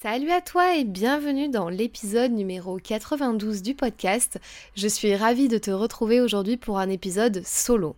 Salut 0.00 0.30
à 0.30 0.40
toi 0.40 0.76
et 0.76 0.84
bienvenue 0.84 1.48
dans 1.48 1.68
l'épisode 1.68 2.30
numéro 2.30 2.76
92 2.76 3.62
du 3.62 3.74
podcast. 3.74 4.38
Je 4.76 4.86
suis 4.86 5.16
ravie 5.16 5.48
de 5.48 5.58
te 5.58 5.72
retrouver 5.72 6.20
aujourd'hui 6.20 6.56
pour 6.56 6.78
un 6.78 6.88
épisode 6.88 7.42
solo. 7.44 7.96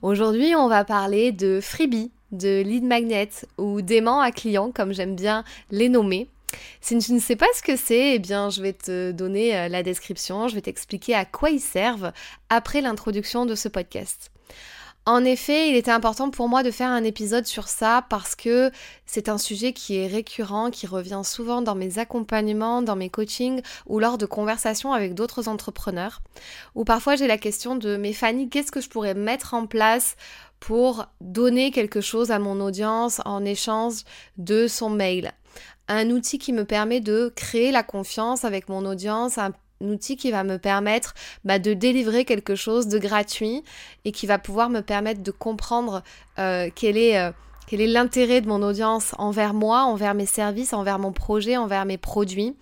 Aujourd'hui, 0.00 0.54
on 0.54 0.68
va 0.68 0.86
parler 0.86 1.32
de 1.32 1.60
freebie, 1.60 2.10
de 2.32 2.62
lead 2.62 2.84
magnet 2.84 3.28
ou 3.58 3.82
d'aimant 3.82 4.20
à 4.20 4.32
client 4.32 4.72
comme 4.72 4.94
j'aime 4.94 5.16
bien 5.16 5.44
les 5.70 5.90
nommer. 5.90 6.30
Si 6.80 6.96
tu 6.96 7.12
ne 7.12 7.20
sais 7.20 7.36
pas 7.36 7.48
ce 7.54 7.60
que 7.60 7.76
c'est, 7.76 8.14
eh 8.14 8.18
bien 8.18 8.48
je 8.48 8.62
vais 8.62 8.72
te 8.72 9.12
donner 9.12 9.54
euh, 9.54 9.68
la 9.68 9.82
description, 9.82 10.48
je 10.48 10.54
vais 10.54 10.62
t'expliquer 10.62 11.14
à 11.14 11.26
quoi 11.26 11.50
ils 11.50 11.60
servent 11.60 12.12
après 12.48 12.80
l'introduction 12.80 13.44
de 13.44 13.54
ce 13.54 13.68
podcast. 13.68 14.30
En 15.06 15.22
effet, 15.22 15.68
il 15.68 15.76
était 15.76 15.90
important 15.90 16.30
pour 16.30 16.48
moi 16.48 16.62
de 16.62 16.70
faire 16.70 16.88
un 16.88 17.04
épisode 17.04 17.44
sur 17.44 17.68
ça 17.68 18.06
parce 18.08 18.34
que 18.34 18.70
c'est 19.04 19.28
un 19.28 19.36
sujet 19.36 19.74
qui 19.74 19.96
est 19.96 20.06
récurrent, 20.06 20.70
qui 20.70 20.86
revient 20.86 21.20
souvent 21.24 21.60
dans 21.60 21.74
mes 21.74 21.98
accompagnements, 21.98 22.80
dans 22.80 22.96
mes 22.96 23.10
coachings 23.10 23.60
ou 23.84 23.98
lors 23.98 24.16
de 24.16 24.24
conversations 24.24 24.94
avec 24.94 25.12
d'autres 25.12 25.46
entrepreneurs. 25.46 26.22
Ou 26.74 26.84
parfois 26.84 27.16
j'ai 27.16 27.26
la 27.26 27.36
question 27.36 27.76
de 27.76 27.98
mais 27.98 28.14
Fanny, 28.14 28.48
qu'est-ce 28.48 28.72
que 28.72 28.80
je 28.80 28.88
pourrais 28.88 29.12
mettre 29.12 29.52
en 29.52 29.66
place 29.66 30.16
pour 30.58 31.04
donner 31.20 31.70
quelque 31.70 32.00
chose 32.00 32.30
à 32.30 32.38
mon 32.38 32.58
audience 32.62 33.20
en 33.26 33.44
échange 33.44 34.04
de 34.38 34.66
son 34.66 34.88
mail? 34.88 35.32
Un 35.86 36.08
outil 36.08 36.38
qui 36.38 36.54
me 36.54 36.64
permet 36.64 37.00
de 37.00 37.30
créer 37.36 37.72
la 37.72 37.82
confiance 37.82 38.46
avec 38.46 38.70
mon 38.70 38.86
audience, 38.86 39.36
outil 39.80 40.16
qui 40.16 40.30
va 40.30 40.44
me 40.44 40.58
permettre 40.58 41.14
bah, 41.44 41.58
de 41.58 41.74
délivrer 41.74 42.24
quelque 42.24 42.54
chose 42.54 42.88
de 42.88 42.98
gratuit 42.98 43.62
et 44.04 44.12
qui 44.12 44.26
va 44.26 44.38
pouvoir 44.38 44.70
me 44.70 44.80
permettre 44.80 45.22
de 45.22 45.30
comprendre 45.30 46.02
euh, 46.38 46.70
quel 46.74 46.96
est... 46.96 47.32
Quel 47.66 47.80
est 47.80 47.86
l'intérêt 47.86 48.40
de 48.42 48.48
mon 48.48 48.62
audience 48.62 49.14
envers 49.18 49.54
moi, 49.54 49.84
envers 49.84 50.14
mes 50.14 50.26
services, 50.26 50.72
envers 50.72 50.98
mon 50.98 51.12
projet, 51.12 51.56
envers 51.56 51.86
mes 51.86 51.96
produits? 51.96 52.56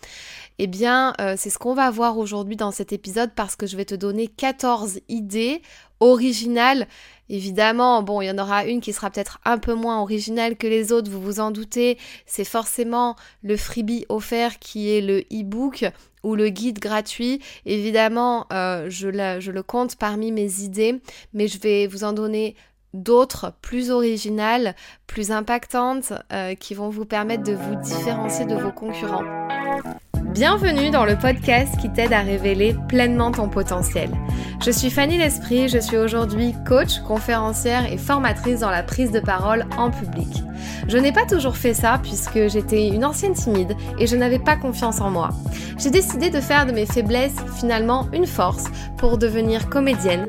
Eh 0.59 0.69
bien, 0.69 1.12
euh, 1.20 1.34
c'est 1.37 1.51
ce 1.51 1.59
qu'on 1.59 1.74
va 1.74 1.91
voir 1.91 2.19
aujourd'hui 2.19 2.57
dans 2.57 2.71
cet 2.71 2.93
épisode 2.93 3.32
parce 3.35 3.57
que 3.57 3.66
je 3.66 3.76
vais 3.76 3.85
te 3.85 3.96
donner 3.96 4.29
14 4.29 5.01
idées 5.09 5.60
originales. 5.99 6.87
Évidemment, 7.29 8.02
bon, 8.02 8.21
il 8.21 8.26
y 8.26 8.30
en 8.30 8.38
aura 8.38 8.65
une 8.65 8.80
qui 8.80 8.93
sera 8.93 9.10
peut-être 9.10 9.41
un 9.45 9.59
peu 9.59 9.74
moins 9.74 10.01
originale 10.01 10.57
que 10.57 10.66
les 10.66 10.93
autres, 10.93 11.10
vous 11.10 11.21
vous 11.21 11.41
en 11.41 11.51
doutez. 11.51 11.98
C'est 12.26 12.45
forcément 12.45 13.16
le 13.43 13.57
freebie 13.57 14.04
offert 14.09 14.59
qui 14.60 14.91
est 14.91 15.01
le 15.01 15.21
e-book 15.32 15.85
ou 16.23 16.37
le 16.37 16.48
guide 16.48 16.79
gratuit. 16.79 17.41
Évidemment, 17.66 18.46
euh, 18.52 18.88
je 18.88 19.09
le 19.09 19.63
compte 19.63 19.96
parmi 19.96 20.30
mes 20.30 20.60
idées, 20.60 21.01
mais 21.32 21.48
je 21.48 21.59
vais 21.59 21.87
vous 21.88 22.04
en 22.04 22.13
donner 22.13 22.54
d'autres 22.95 23.52
plus 23.62 23.90
originales, 23.90 24.74
plus 25.07 25.30
impactantes, 25.30 26.12
euh, 26.32 26.54
qui 26.54 26.74
vont 26.74 26.90
vous 26.90 27.04
permettre 27.04 27.45
de 27.45 27.54
vous 27.54 27.76
différencier 27.76 28.46
de 28.46 28.54
vos 28.54 28.73
concurrents. 28.73 29.24
Bienvenue 30.32 30.90
dans 30.90 31.04
le 31.04 31.16
podcast 31.16 31.76
qui 31.79 31.93
t'aide 31.93 32.15
à 32.15 32.20
révéler 32.20 32.74
pleinement 32.88 33.32
ton 33.32 33.51
potentiel. 33.51 34.10
Je 34.65 34.70
suis 34.70 34.88
Fanny 34.88 35.18
L'Esprit, 35.18 35.68
je 35.68 35.79
suis 35.79 35.98
aujourd'hui 35.98 36.54
coach, 36.66 37.01
conférencière 37.01 37.93
et 37.93 37.98
formatrice 37.98 38.60
dans 38.60 38.70
la 38.70 38.82
prise 38.82 39.10
de 39.10 39.20
parole 39.20 39.66
en 39.76 39.90
public. 39.90 40.43
Je 40.88 40.96
n'ai 40.96 41.13
pas 41.13 41.26
toujours 41.26 41.57
fait 41.57 41.74
ça 41.74 42.01
puisque 42.02 42.48
j'étais 42.48 42.88
une 42.88 43.04
ancienne 43.04 43.35
timide 43.35 43.76
et 43.98 44.07
je 44.07 44.16
n'avais 44.16 44.38
pas 44.38 44.57
confiance 44.57 45.02
en 45.02 45.10
moi. 45.10 45.30
J'ai 45.76 45.90
décidé 45.90 46.30
de 46.30 46.40
faire 46.40 46.65
de 46.65 46.73
mes 46.73 46.87
faiblesses 46.87 47.45
finalement 47.59 48.09
une 48.15 48.26
force 48.26 48.65
pour 48.96 49.18
devenir 49.18 49.68
comédienne, 49.68 50.29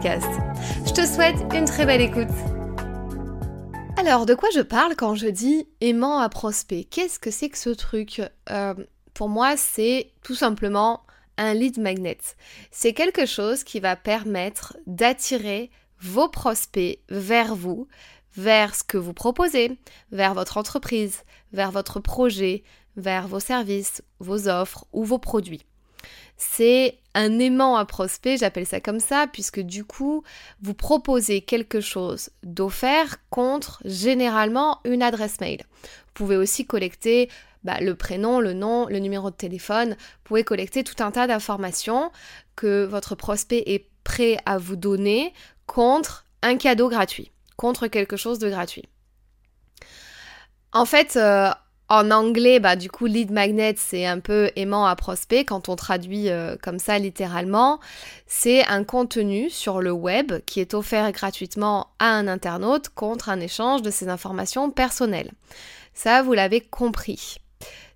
Je 0.00 0.92
te 0.92 1.04
souhaite 1.04 1.36
une 1.52 1.64
très 1.64 1.84
belle 1.84 2.00
écoute. 2.00 2.28
Alors, 3.96 4.26
de 4.26 4.34
quoi 4.34 4.48
je 4.54 4.60
parle 4.60 4.94
quand 4.94 5.16
je 5.16 5.26
dis 5.26 5.66
aimant 5.80 6.20
à 6.20 6.28
prospect? 6.28 6.84
Qu'est-ce 6.84 7.18
que 7.18 7.32
c'est 7.32 7.48
que 7.48 7.58
ce 7.58 7.70
truc? 7.70 8.22
Euh, 8.50 8.74
Pour 9.12 9.28
moi, 9.28 9.56
c'est 9.56 10.12
tout 10.22 10.36
simplement 10.36 11.02
un 11.36 11.52
lead 11.52 11.78
magnet. 11.78 12.18
C'est 12.70 12.92
quelque 12.92 13.26
chose 13.26 13.64
qui 13.64 13.80
va 13.80 13.96
permettre 13.96 14.76
d'attirer 14.86 15.70
vos 16.00 16.28
prospects 16.28 17.00
vers 17.08 17.56
vous, 17.56 17.88
vers 18.36 18.76
ce 18.76 18.84
que 18.84 18.98
vous 18.98 19.14
proposez, 19.14 19.78
vers 20.12 20.34
votre 20.34 20.58
entreprise, 20.58 21.24
vers 21.52 21.72
votre 21.72 21.98
projet, 21.98 22.62
vers 22.96 23.26
vos 23.26 23.40
services, 23.40 24.02
vos 24.20 24.48
offres 24.48 24.86
ou 24.92 25.02
vos 25.02 25.18
produits 25.18 25.67
c'est 26.38 26.98
un 27.14 27.38
aimant 27.40 27.76
à 27.76 27.84
prospect, 27.84 28.36
j'appelle 28.38 28.64
ça 28.64 28.80
comme 28.80 29.00
ça, 29.00 29.26
puisque 29.30 29.60
du 29.60 29.84
coup, 29.84 30.22
vous 30.62 30.72
proposez 30.72 31.40
quelque 31.40 31.80
chose 31.80 32.30
d'offert 32.44 33.16
contre 33.28 33.82
généralement 33.84 34.80
une 34.84 35.02
adresse 35.02 35.40
mail. 35.40 35.64
Vous 35.82 36.12
pouvez 36.14 36.36
aussi 36.36 36.64
collecter 36.64 37.28
bah, 37.64 37.80
le 37.80 37.96
prénom, 37.96 38.38
le 38.38 38.52
nom, 38.52 38.86
le 38.86 39.00
numéro 39.00 39.30
de 39.30 39.36
téléphone. 39.36 39.90
Vous 39.90 40.24
pouvez 40.24 40.44
collecter 40.44 40.84
tout 40.84 41.02
un 41.02 41.10
tas 41.10 41.26
d'informations 41.26 42.12
que 42.54 42.84
votre 42.84 43.16
prospect 43.16 43.64
est 43.66 43.88
prêt 44.04 44.38
à 44.46 44.58
vous 44.58 44.76
donner 44.76 45.32
contre 45.66 46.24
un 46.42 46.56
cadeau 46.56 46.88
gratuit, 46.88 47.32
contre 47.56 47.88
quelque 47.88 48.16
chose 48.16 48.38
de 48.38 48.48
gratuit. 48.48 48.84
En 50.72 50.84
fait, 50.84 51.16
euh, 51.16 51.50
en 51.88 52.10
anglais, 52.10 52.60
bah 52.60 52.76
du 52.76 52.90
coup, 52.90 53.06
lead 53.06 53.30
magnet, 53.30 53.74
c'est 53.78 54.06
un 54.06 54.20
peu 54.20 54.50
aimant 54.56 54.86
à 54.86 54.94
prospect 54.94 55.44
quand 55.44 55.68
on 55.68 55.76
traduit 55.76 56.28
euh, 56.28 56.56
comme 56.62 56.78
ça 56.78 56.98
littéralement. 56.98 57.80
C'est 58.26 58.64
un 58.66 58.84
contenu 58.84 59.48
sur 59.48 59.80
le 59.80 59.92
web 59.92 60.32
qui 60.44 60.60
est 60.60 60.74
offert 60.74 61.10
gratuitement 61.12 61.88
à 61.98 62.10
un 62.10 62.28
internaute 62.28 62.90
contre 62.90 63.30
un 63.30 63.40
échange 63.40 63.82
de 63.82 63.90
ses 63.90 64.08
informations 64.08 64.70
personnelles. 64.70 65.32
Ça, 65.94 66.22
vous 66.22 66.34
l'avez 66.34 66.60
compris 66.60 67.38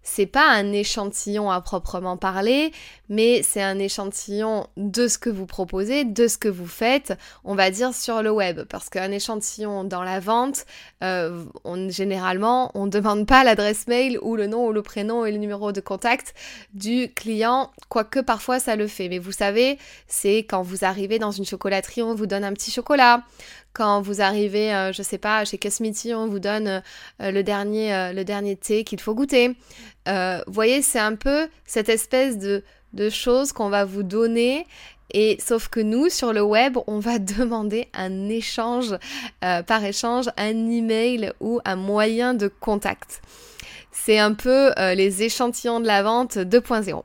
c'est 0.02 0.26
pas 0.26 0.50
un 0.50 0.72
échantillon 0.72 1.50
à 1.50 1.60
proprement 1.60 2.16
parler, 2.16 2.72
mais 3.12 3.42
c'est 3.42 3.60
un 3.60 3.78
échantillon 3.78 4.66
de 4.78 5.06
ce 5.06 5.18
que 5.18 5.28
vous 5.28 5.44
proposez, 5.44 6.06
de 6.06 6.26
ce 6.28 6.38
que 6.38 6.48
vous 6.48 6.66
faites, 6.66 7.12
on 7.44 7.54
va 7.54 7.70
dire 7.70 7.92
sur 7.92 8.22
le 8.22 8.30
web. 8.30 8.62
Parce 8.70 8.88
qu'un 8.88 9.10
échantillon 9.10 9.84
dans 9.84 10.02
la 10.02 10.18
vente, 10.18 10.64
euh, 11.04 11.44
généralement, 11.90 12.70
on 12.72 12.86
ne 12.86 12.90
demande 12.90 13.26
pas 13.26 13.44
l'adresse 13.44 13.86
mail 13.86 14.18
ou 14.22 14.34
le 14.34 14.46
nom 14.46 14.66
ou 14.66 14.72
le 14.72 14.80
prénom 14.80 15.26
et 15.26 15.30
le 15.30 15.36
numéro 15.36 15.72
de 15.72 15.82
contact 15.82 16.32
du 16.72 17.12
client, 17.14 17.70
quoique 17.90 18.18
parfois 18.20 18.58
ça 18.58 18.76
le 18.76 18.86
fait. 18.86 19.10
Mais 19.10 19.18
vous 19.18 19.32
savez, 19.32 19.78
c'est 20.06 20.38
quand 20.38 20.62
vous 20.62 20.86
arrivez 20.86 21.18
dans 21.18 21.32
une 21.32 21.44
chocolaterie, 21.44 22.02
on 22.02 22.14
vous 22.14 22.26
donne 22.26 22.44
un 22.44 22.54
petit 22.54 22.70
chocolat 22.70 23.24
quand 23.72 24.02
vous 24.02 24.20
arrivez, 24.20 24.74
euh, 24.74 24.92
je 24.92 25.02
sais 25.02 25.18
pas, 25.18 25.44
chez 25.44 25.58
Cosmiti, 25.58 26.14
on 26.14 26.28
vous 26.28 26.40
donne 26.40 26.82
euh, 27.20 27.30
le, 27.30 27.42
dernier, 27.42 27.94
euh, 27.94 28.12
le 28.12 28.24
dernier 28.24 28.56
thé 28.56 28.84
qu'il 28.84 29.00
faut 29.00 29.14
goûter. 29.14 29.56
vous 30.06 30.52
voyez, 30.52 30.82
c'est 30.82 30.98
un 30.98 31.14
peu 31.14 31.48
cette 31.64 31.88
espèce 31.88 32.38
de, 32.38 32.62
de 32.92 33.10
choses 33.10 33.52
qu'on 33.52 33.68
va 33.68 33.84
vous 33.84 34.02
donner. 34.02 34.66
Et 35.14 35.38
sauf 35.44 35.68
que 35.68 35.80
nous, 35.80 36.08
sur 36.08 36.32
le 36.32 36.42
web, 36.42 36.78
on 36.86 36.98
va 36.98 37.18
demander 37.38 37.88
un 37.94 38.28
échange, 38.28 38.96
par 39.40 39.84
échange, 39.84 40.26
un 40.36 40.70
email 40.70 41.32
ou 41.40 41.60
un 41.64 41.76
moyen 41.76 42.34
de 42.34 42.48
contact. 42.48 43.20
C'est 43.90 44.18
un 44.18 44.32
peu 44.32 44.72
les 44.94 45.22
échantillons 45.22 45.80
de 45.80 45.86
la 45.86 46.02
vente 46.02 46.36
2.0. 46.36 47.02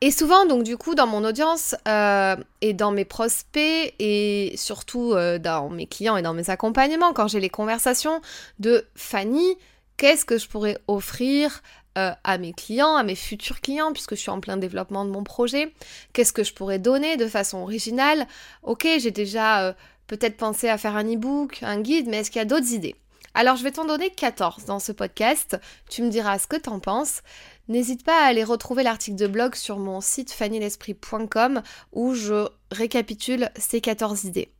Et 0.00 0.12
souvent, 0.12 0.46
donc 0.46 0.62
du 0.62 0.76
coup, 0.76 0.94
dans 0.94 1.08
mon 1.08 1.24
audience 1.24 1.74
euh, 1.88 2.36
et 2.60 2.72
dans 2.72 2.92
mes 2.92 3.04
prospects 3.04 3.94
et 3.98 4.52
surtout 4.56 5.12
euh, 5.12 5.38
dans 5.38 5.70
mes 5.70 5.86
clients 5.86 6.16
et 6.16 6.22
dans 6.22 6.34
mes 6.34 6.50
accompagnements, 6.50 7.12
quand 7.12 7.26
j'ai 7.26 7.40
les 7.40 7.50
conversations 7.50 8.20
de 8.60 8.86
Fanny, 8.94 9.56
qu'est-ce 9.96 10.24
que 10.24 10.38
je 10.38 10.46
pourrais 10.46 10.78
offrir 10.86 11.62
euh, 11.98 12.12
à 12.24 12.38
mes 12.38 12.52
clients, 12.52 12.96
à 12.96 13.02
mes 13.02 13.14
futurs 13.14 13.60
clients, 13.60 13.92
puisque 13.92 14.14
je 14.14 14.20
suis 14.20 14.30
en 14.30 14.40
plein 14.40 14.56
développement 14.56 15.04
de 15.04 15.10
mon 15.10 15.24
projet 15.24 15.74
Qu'est-ce 16.12 16.32
que 16.32 16.44
je 16.44 16.54
pourrais 16.54 16.78
donner 16.78 17.16
de 17.16 17.26
façon 17.26 17.58
originale? 17.58 18.26
Ok, 18.62 18.86
j'ai 18.98 19.10
déjà 19.10 19.74
peut-être 20.06 20.36
pensé 20.36 20.68
à 20.68 20.78
faire 20.78 20.96
un 20.96 21.04
e-book, 21.04 21.58
un 21.62 21.80
guide, 21.80 22.08
mais 22.08 22.18
est-ce 22.18 22.30
qu'il 22.30 22.38
y 22.38 22.42
a 22.42 22.46
d'autres 22.46 22.72
idées? 22.72 22.96
Alors 23.34 23.56
je 23.56 23.62
vais 23.62 23.70
t'en 23.70 23.84
donner 23.84 24.10
14 24.10 24.64
dans 24.64 24.80
ce 24.80 24.90
podcast, 24.90 25.56
tu 25.88 26.02
me 26.02 26.10
diras 26.10 26.38
ce 26.38 26.46
que 26.46 26.56
t'en 26.56 26.80
penses. 26.80 27.22
N'hésite 27.68 28.04
pas 28.04 28.24
à 28.24 28.26
aller 28.26 28.42
retrouver 28.42 28.82
l'article 28.82 29.16
de 29.16 29.26
blog 29.26 29.54
sur 29.54 29.78
mon 29.78 30.00
site 30.00 30.32
fannylesprit.com 30.32 31.62
où 31.92 32.14
je 32.14 32.48
récapitule 32.72 33.50
ces 33.56 33.80
14 33.80 34.24
idées. 34.24 34.50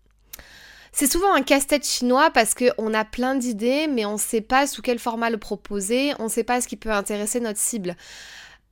C'est 1.00 1.06
souvent 1.06 1.32
un 1.32 1.42
casse-tête 1.42 1.86
chinois 1.86 2.30
parce 2.30 2.54
qu'on 2.54 2.92
a 2.92 3.04
plein 3.04 3.36
d'idées, 3.36 3.86
mais 3.86 4.04
on 4.04 4.14
ne 4.14 4.18
sait 4.18 4.40
pas 4.40 4.66
sous 4.66 4.82
quel 4.82 4.98
format 4.98 5.30
le 5.30 5.38
proposer, 5.38 6.12
on 6.18 6.24
ne 6.24 6.28
sait 6.28 6.42
pas 6.42 6.60
ce 6.60 6.66
qui 6.66 6.74
peut 6.74 6.90
intéresser 6.90 7.38
notre 7.38 7.60
cible. 7.60 7.94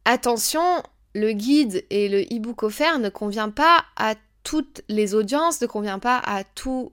Attention, 0.05 0.82
le 1.14 1.31
guide 1.31 1.84
et 1.88 2.08
le 2.08 2.23
e-book 2.23 2.64
offert 2.64 2.99
ne 2.99 3.11
convient 3.11 3.50
pas 3.50 3.84
à 3.94 4.17
toutes 4.47 4.83
les 4.89 5.17
audiences, 5.17 5.61
ne 5.61 5.67
convient 5.67 5.99
pas 5.99 6.19
à, 6.25 6.45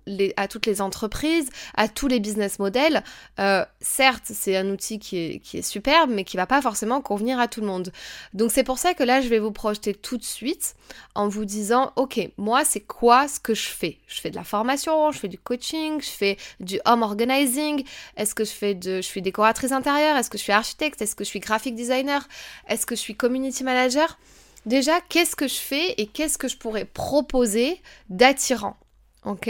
les, 0.08 0.34
à 0.38 0.48
toutes 0.48 0.66
les 0.66 0.82
entreprises, 0.82 1.52
à 1.76 1.88
tous 1.88 2.08
les 2.08 2.20
business 2.20 2.58
models. 2.58 3.04
Euh, 3.40 3.64
certes, 3.80 4.24
c'est 4.26 4.58
un 4.58 4.72
outil 4.72 4.98
qui 4.98 5.18
est, 5.20 5.40
qui 5.40 5.60
est 5.60 5.62
superbe, 5.62 6.10
mais 6.12 6.24
qui 6.24 6.36
va 6.36 6.48
pas 6.48 6.64
forcément 6.64 7.00
convenir 7.00 7.40
à 7.40 7.48
tout 7.48 7.62
le 7.62 7.68
monde. 7.68 7.92
Donc 8.34 8.50
c'est 8.52 8.64
pour 8.64 8.80
ça 8.80 8.96
que 8.96 9.04
là, 9.04 9.22
je 9.22 9.28
vais 9.28 9.38
vous 9.38 9.52
projeter 9.52 9.94
tout 9.94 10.18
de 10.18 10.24
suite 10.24 10.74
en 11.14 11.28
vous 11.28 11.46
disant, 11.46 11.94
ok, 11.96 12.28
moi, 12.38 12.66
c'est 12.66 12.80
quoi 12.80 13.28
ce 13.28 13.40
que 13.40 13.54
je 13.54 13.70
fais? 13.70 14.00
Je 14.08 14.20
fais 14.20 14.32
de 14.32 14.36
la 14.36 14.44
formation, 14.44 15.12
je 15.12 15.20
fais 15.20 15.28
du 15.28 15.38
coaching, 15.38 16.02
je 16.02 16.10
fais 16.10 16.38
du 16.60 16.80
home 16.86 17.04
organizing. 17.04 17.84
Est-ce 18.18 18.34
que 18.34 18.46
je 18.46 18.52
fais 18.52 18.74
de, 18.74 18.96
je 18.96 19.02
suis 19.02 19.22
décoratrice 19.22 19.74
intérieure? 19.74 20.18
Est-ce 20.18 20.32
que 20.32 20.40
je 20.40 20.44
suis 20.44 20.54
architecte? 20.54 21.04
Est-ce 21.04 21.16
que 21.16 21.24
je 21.24 21.30
suis 21.30 21.40
graphic 21.40 21.76
designer? 21.76 22.28
Est-ce 22.68 22.88
que 22.88 22.96
je 22.96 23.02
suis 23.02 23.16
community 23.16 23.64
manager? 23.64 24.18
Déjà, 24.66 25.02
qu'est-ce 25.02 25.36
que 25.36 25.48
je 25.48 25.56
fais 25.56 25.94
et 25.98 26.08
qu'est-ce 26.08 26.38
que 26.38 26.48
je 26.48 26.58
pourrais 26.58 26.86
proposer 26.86 27.82
d'attirant 28.10 28.78
Ok? 29.26 29.50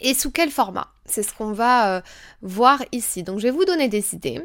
Et 0.00 0.14
sous 0.14 0.30
quel 0.30 0.50
format? 0.50 0.88
C'est 1.04 1.22
ce 1.22 1.32
qu'on 1.32 1.52
va 1.52 1.96
euh, 1.96 2.00
voir 2.42 2.84
ici. 2.92 3.22
Donc, 3.22 3.38
je 3.38 3.44
vais 3.44 3.50
vous 3.50 3.64
donner 3.64 3.88
des 3.88 4.14
idées. 4.14 4.40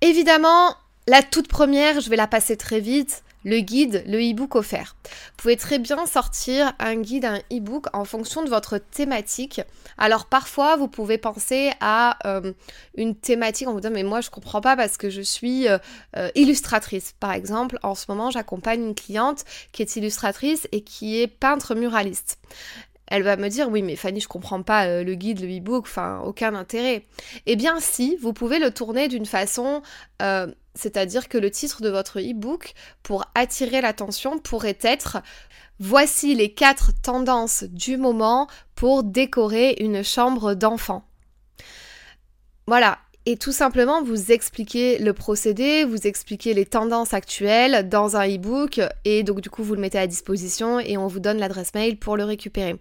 Évidemment, 0.00 0.76
la 1.06 1.22
toute 1.22 1.48
première, 1.48 2.00
je 2.00 2.10
vais 2.10 2.16
la 2.16 2.26
passer 2.26 2.56
très 2.56 2.80
vite 2.80 3.22
le 3.46 3.60
guide, 3.60 4.02
le 4.08 4.18
e-book 4.18 4.56
offert. 4.56 4.96
Vous 5.04 5.36
pouvez 5.36 5.56
très 5.56 5.78
bien 5.78 6.04
sortir 6.04 6.74
un 6.80 6.96
guide, 6.96 7.24
un 7.24 7.38
e-book 7.52 7.86
en 7.92 8.04
fonction 8.04 8.42
de 8.42 8.50
votre 8.50 8.78
thématique. 8.78 9.60
Alors 9.98 10.26
parfois, 10.26 10.74
vous 10.76 10.88
pouvez 10.88 11.16
penser 11.16 11.70
à 11.80 12.18
euh, 12.26 12.52
une 12.96 13.14
thématique 13.14 13.68
en 13.68 13.72
vous 13.72 13.80
disant 13.80 13.94
mais 13.94 14.02
moi 14.02 14.20
je 14.20 14.30
comprends 14.30 14.60
pas 14.60 14.76
parce 14.76 14.96
que 14.96 15.10
je 15.10 15.22
suis 15.22 15.68
euh, 15.68 15.78
euh, 16.16 16.28
illustratrice. 16.34 17.14
Par 17.20 17.32
exemple, 17.32 17.78
en 17.84 17.94
ce 17.94 18.06
moment, 18.08 18.32
j'accompagne 18.32 18.82
une 18.82 18.96
cliente 18.96 19.44
qui 19.70 19.82
est 19.82 19.94
illustratrice 19.94 20.66
et 20.72 20.80
qui 20.80 21.20
est 21.22 21.28
peintre 21.28 21.76
muraliste 21.76 22.38
elle 23.08 23.22
va 23.22 23.36
me 23.36 23.48
dire 23.48 23.68
oui 23.68 23.82
mais 23.82 23.96
Fanny 23.96 24.20
je 24.20 24.28
comprends 24.28 24.62
pas 24.62 25.02
le 25.02 25.14
guide, 25.14 25.40
le 25.40 25.58
e-book, 25.58 25.84
enfin 25.86 26.20
aucun 26.24 26.54
intérêt. 26.54 27.04
Eh 27.46 27.56
bien 27.56 27.80
si, 27.80 28.16
vous 28.16 28.32
pouvez 28.32 28.58
le 28.58 28.70
tourner 28.70 29.08
d'une 29.08 29.26
façon 29.26 29.82
c'est-à-dire 30.74 31.28
que 31.28 31.38
le 31.38 31.50
titre 31.50 31.80
de 31.80 31.88
votre 31.88 32.20
e-book, 32.20 32.74
pour 33.02 33.24
attirer 33.34 33.80
l'attention, 33.80 34.38
pourrait 34.38 34.78
être 34.82 35.22
Voici 35.78 36.34
les 36.34 36.54
quatre 36.54 36.92
tendances 37.02 37.64
du 37.64 37.98
moment 37.98 38.48
pour 38.74 39.02
décorer 39.02 39.76
une 39.80 40.02
chambre 40.02 40.54
d'enfant. 40.54 41.04
Voilà, 42.66 42.98
et 43.26 43.36
tout 43.36 43.52
simplement 43.52 44.02
vous 44.02 44.30
expliquez 44.30 44.98
le 44.98 45.12
procédé, 45.12 45.84
vous 45.84 46.06
expliquez 46.06 46.54
les 46.54 46.64
tendances 46.64 47.12
actuelles 47.12 47.88
dans 47.88 48.16
un 48.16 48.26
e-book 48.26 48.80
et 49.04 49.24
donc 49.24 49.40
du 49.40 49.50
coup 49.50 49.64
vous 49.64 49.74
le 49.74 49.80
mettez 49.80 49.98
à 49.98 50.06
disposition 50.06 50.78
et 50.78 50.96
on 50.96 51.08
vous 51.08 51.18
donne 51.18 51.38
l'adresse 51.38 51.74
mail 51.74 51.98
pour 51.98 52.16
le 52.16 52.24
récupérer. 52.24 52.76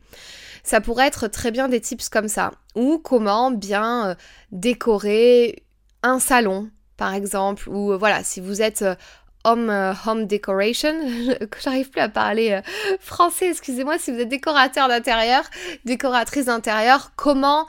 Ça 0.63 0.81
pourrait 0.81 1.07
être 1.07 1.27
très 1.27 1.49
bien 1.49 1.67
des 1.67 1.81
tips 1.81 2.09
comme 2.09 2.27
ça 2.27 2.51
ou 2.75 2.99
comment 2.99 3.49
bien 3.49 4.09
euh, 4.09 4.15
décorer 4.51 5.63
un 6.03 6.19
salon 6.19 6.69
par 6.97 7.13
exemple, 7.13 7.67
ou 7.67 7.91
euh, 7.91 7.97
voilà, 7.97 8.23
si 8.23 8.39
vous 8.39 8.61
êtes 8.61 8.83
euh, 8.83 8.95
home, 9.43 9.69
home 10.05 10.27
decoration, 10.27 10.93
j'arrive 11.63 11.89
plus 11.89 11.99
à 11.99 12.07
parler 12.07 12.61
français, 13.01 13.49
excusez-moi, 13.49 13.97
si 13.99 14.11
vous 14.11 14.19
êtes 14.19 14.29
décorateur 14.29 14.87
d'intérieur, 14.87 15.43
décoratrice 15.83 16.45
d'intérieur, 16.45 17.11
comment 17.17 17.67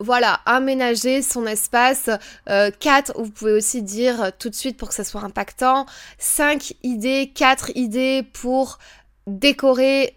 voilà, 0.00 0.40
aménager 0.46 1.22
son 1.22 1.46
espace. 1.46 2.10
4, 2.46 3.12
vous 3.16 3.30
pouvez 3.30 3.52
aussi 3.52 3.82
dire 3.82 4.32
tout 4.38 4.48
de 4.48 4.54
suite 4.54 4.76
pour 4.76 4.88
que 4.88 4.94
ça 4.94 5.04
soit 5.04 5.22
impactant. 5.22 5.86
5 6.18 6.74
idées, 6.82 7.32
4 7.34 7.72
idées 7.76 8.22
pour 8.32 8.78
décorer 9.26 10.16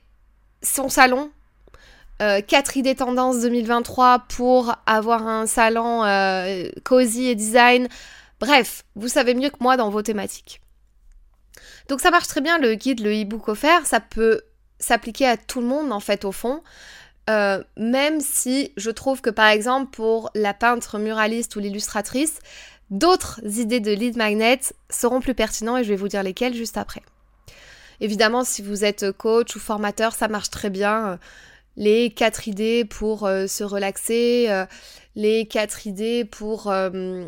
son 0.61 0.89
salon, 0.89 1.31
euh, 2.21 2.41
4 2.41 2.77
idées 2.77 2.95
tendances 2.95 3.41
2023 3.41 4.25
pour 4.27 4.75
avoir 4.85 5.27
un 5.27 5.45
salon 5.47 6.03
euh, 6.03 6.69
cozy 6.83 7.27
et 7.27 7.35
design. 7.35 7.87
Bref, 8.39 8.83
vous 8.95 9.07
savez 9.07 9.33
mieux 9.33 9.49
que 9.49 9.57
moi 9.61 9.77
dans 9.77 9.89
vos 9.89 10.01
thématiques. 10.01 10.61
Donc 11.87 12.01
ça 12.01 12.11
marche 12.11 12.27
très 12.27 12.41
bien 12.41 12.57
le 12.59 12.75
guide, 12.75 12.99
le 12.99 13.11
e-book 13.11 13.47
offert, 13.47 13.85
ça 13.85 13.99
peut 13.99 14.41
s'appliquer 14.79 15.27
à 15.27 15.37
tout 15.37 15.59
le 15.61 15.67
monde 15.67 15.91
en 15.91 15.99
fait 15.99 16.23
au 16.25 16.31
fond. 16.31 16.61
Euh, 17.29 17.63
même 17.77 18.21
si 18.21 18.71
je 18.75 18.89
trouve 18.89 19.21
que 19.21 19.29
par 19.29 19.47
exemple 19.47 19.91
pour 19.91 20.31
la 20.33 20.53
peintre 20.53 20.97
muraliste 20.97 21.55
ou 21.55 21.59
l'illustratrice, 21.59 22.39
d'autres 22.89 23.39
idées 23.43 23.79
de 23.79 23.91
lead 23.91 24.17
magnet 24.17 24.59
seront 24.89 25.19
plus 25.19 25.35
pertinents 25.35 25.77
et 25.77 25.83
je 25.83 25.89
vais 25.89 25.95
vous 25.95 26.07
dire 26.07 26.23
lesquelles 26.23 26.55
juste 26.55 26.77
après. 26.77 27.03
Évidemment, 28.01 28.43
si 28.43 28.61
vous 28.61 28.85
êtes 28.85 29.11
coach 29.11 29.55
ou 29.55 29.59
formateur, 29.59 30.13
ça 30.13 30.27
marche 30.27 30.49
très 30.49 30.69
bien 30.69 31.19
les 31.79 32.11
quatre 32.11 32.47
idées 32.47 32.85
pour 32.85 33.25
euh, 33.25 33.47
se 33.47 33.63
relaxer, 33.63 34.47
euh, 34.49 34.65
les 35.15 35.47
quatre 35.47 35.87
idées 35.87 36.25
pour, 36.25 36.69
euh, 36.69 37.25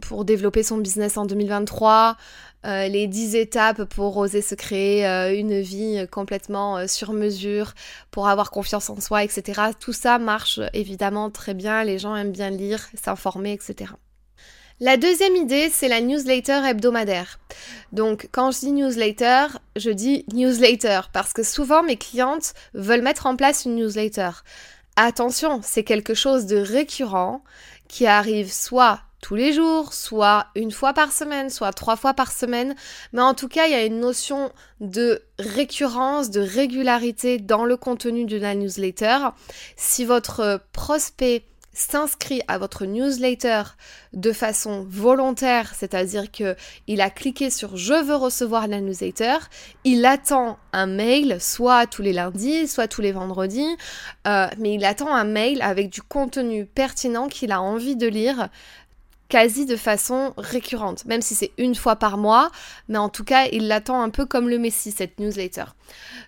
pour 0.00 0.24
développer 0.24 0.62
son 0.62 0.78
business 0.78 1.16
en 1.16 1.26
2023, 1.26 2.16
les 2.64 3.06
dix 3.06 3.36
étapes 3.36 3.84
pour 3.84 4.16
oser 4.16 4.42
se 4.42 4.54
créer 4.54 5.04
une 5.38 5.60
vie 5.60 6.06
complètement 6.10 6.86
sur 6.86 7.12
mesure, 7.12 7.74
pour 8.10 8.28
avoir 8.28 8.50
confiance 8.50 8.90
en 8.90 9.00
soi, 9.00 9.24
etc. 9.24 9.62
Tout 9.78 9.92
ça 9.92 10.18
marche 10.18 10.60
évidemment 10.72 11.30
très 11.30 11.54
bien, 11.54 11.84
les 11.84 11.98
gens 11.98 12.16
aiment 12.16 12.32
bien 12.32 12.50
lire, 12.50 12.88
s'informer, 12.94 13.52
etc. 13.52 13.92
La 14.80 14.96
deuxième 14.96 15.34
idée, 15.34 15.70
c'est 15.72 15.88
la 15.88 16.00
newsletter 16.00 16.60
hebdomadaire. 16.64 17.40
Donc, 17.92 18.28
quand 18.30 18.52
je 18.52 18.60
dis 18.60 18.70
newsletter, 18.70 19.46
je 19.74 19.90
dis 19.90 20.24
newsletter 20.32 21.00
parce 21.12 21.32
que 21.32 21.42
souvent 21.42 21.82
mes 21.82 21.96
clientes 21.96 22.54
veulent 22.74 23.02
mettre 23.02 23.26
en 23.26 23.34
place 23.34 23.64
une 23.64 23.74
newsletter. 23.74 24.30
Attention, 24.94 25.60
c'est 25.64 25.82
quelque 25.82 26.14
chose 26.14 26.46
de 26.46 26.58
récurrent 26.58 27.42
qui 27.88 28.06
arrive 28.06 28.52
soit 28.52 29.00
tous 29.20 29.34
les 29.34 29.52
jours, 29.52 29.92
soit 29.92 30.46
une 30.54 30.70
fois 30.70 30.92
par 30.92 31.12
semaine, 31.12 31.50
soit 31.50 31.72
trois 31.72 31.96
fois 31.96 32.14
par 32.14 32.30
semaine. 32.30 32.74
Mais 33.12 33.22
en 33.22 33.34
tout 33.34 33.48
cas, 33.48 33.66
il 33.66 33.72
y 33.72 33.74
a 33.74 33.84
une 33.84 34.00
notion 34.00 34.52
de 34.80 35.22
récurrence, 35.38 36.30
de 36.30 36.40
régularité 36.40 37.38
dans 37.38 37.64
le 37.64 37.76
contenu 37.76 38.24
de 38.24 38.36
la 38.36 38.54
newsletter. 38.54 39.18
Si 39.76 40.04
votre 40.04 40.60
prospect 40.72 41.44
s'inscrit 41.78 42.42
à 42.48 42.58
votre 42.58 42.86
newsletter 42.86 43.62
de 44.12 44.32
façon 44.32 44.84
volontaire, 44.88 45.74
c'est-à-dire 45.74 46.32
que 46.32 46.56
il 46.88 47.00
a 47.00 47.08
cliqué 47.08 47.50
sur 47.50 47.76
je 47.76 47.94
veux 47.94 48.16
recevoir 48.16 48.66
la 48.66 48.80
newsletter, 48.80 49.36
il 49.84 50.04
attend 50.04 50.58
un 50.72 50.86
mail 50.86 51.40
soit 51.40 51.86
tous 51.86 52.02
les 52.02 52.12
lundis, 52.12 52.66
soit 52.66 52.88
tous 52.88 53.00
les 53.00 53.12
vendredis, 53.12 53.76
euh, 54.26 54.48
mais 54.58 54.74
il 54.74 54.84
attend 54.84 55.14
un 55.14 55.24
mail 55.24 55.62
avec 55.62 55.90
du 55.90 56.02
contenu 56.02 56.66
pertinent 56.66 57.28
qu'il 57.28 57.52
a 57.52 57.62
envie 57.62 57.96
de 57.96 58.08
lire 58.08 58.48
quasi 59.28 59.66
de 59.66 59.76
façon 59.76 60.32
récurrente, 60.36 61.04
même 61.04 61.22
si 61.22 61.34
c'est 61.34 61.52
une 61.58 61.74
fois 61.74 61.96
par 61.96 62.16
mois, 62.16 62.50
mais 62.88 62.98
en 62.98 63.08
tout 63.08 63.24
cas, 63.24 63.46
il 63.52 63.68
l'attend 63.68 64.00
un 64.02 64.10
peu 64.10 64.26
comme 64.26 64.48
le 64.48 64.58
Messi, 64.58 64.90
cette 64.90 65.18
newsletter. 65.20 65.64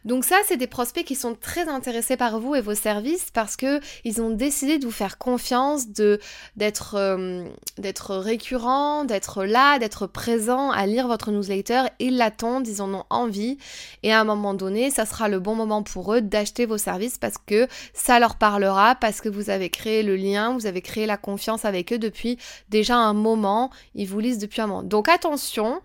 Donc 0.04 0.24
ça, 0.24 0.36
c'est 0.46 0.56
des 0.56 0.66
prospects 0.66 1.04
qui 1.04 1.14
sont 1.14 1.34
très 1.34 1.68
intéressés 1.68 2.16
par 2.16 2.40
vous 2.40 2.54
et 2.54 2.60
vos 2.60 2.74
services 2.74 3.30
parce 3.32 3.56
que 3.56 3.80
ils 4.04 4.20
ont 4.20 4.30
décidé 4.30 4.78
de 4.78 4.84
vous 4.84 4.90
faire 4.90 5.18
confiance, 5.18 5.88
d'être 5.88 6.94
euh, 6.94 7.44
d'être 7.78 9.44
là, 9.44 9.78
d'être 9.78 10.06
présent 10.06 10.70
à 10.70 10.86
lire 10.86 11.06
votre 11.06 11.30
newsletter. 11.30 11.82
Ils 11.98 12.16
l'attendent, 12.16 12.66
ils 12.66 12.82
en 12.82 12.92
ont 12.94 13.04
envie, 13.10 13.58
et 14.02 14.12
à 14.12 14.20
un 14.20 14.24
moment 14.24 14.54
donné, 14.54 14.90
ça 14.90 15.06
sera 15.06 15.28
le 15.28 15.40
bon 15.40 15.54
moment 15.54 15.82
pour 15.82 16.14
eux 16.14 16.20
d'acheter 16.20 16.66
vos 16.66 16.78
services 16.78 17.18
parce 17.18 17.36
que 17.38 17.68
ça 17.94 18.18
leur 18.18 18.36
parlera, 18.36 18.94
parce 18.94 19.20
que 19.20 19.28
vous 19.28 19.50
avez 19.50 19.70
créé 19.70 20.02
le 20.02 20.16
lien, 20.16 20.54
vous 20.54 20.66
avez 20.66 20.82
créé 20.82 21.06
la 21.06 21.16
confiance 21.16 21.64
avec 21.64 21.92
eux 21.92 21.98
depuis 21.98 22.38
déjà 22.68 22.96
un 22.96 23.14
moment, 23.14 23.70
ils 23.94 24.06
vous 24.06 24.20
lisent 24.20 24.38
depuis 24.38 24.60
un 24.60 24.66
moment. 24.66 24.82
Donc 24.82 25.08
attention, 25.08 25.80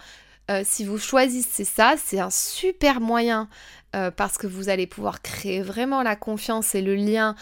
euh, 0.52 0.62
si 0.64 0.86
vous 0.86 0.98
choisissez 0.98 1.66
ça, 1.66 1.96
c'est 1.98 2.20
un 2.20 2.30
super 2.30 3.02
moyen 3.02 3.50
euh, 3.96 4.12
parce 4.12 4.38
que 4.38 4.48
vous 4.48 4.70
allez 4.70 4.88
pouvoir 4.88 5.22
créer 5.22 5.62
vraiment 5.62 6.04
la 6.04 6.16
confiance 6.16 6.76
et 6.76 6.82
le 6.82 6.96
lien 6.96 7.36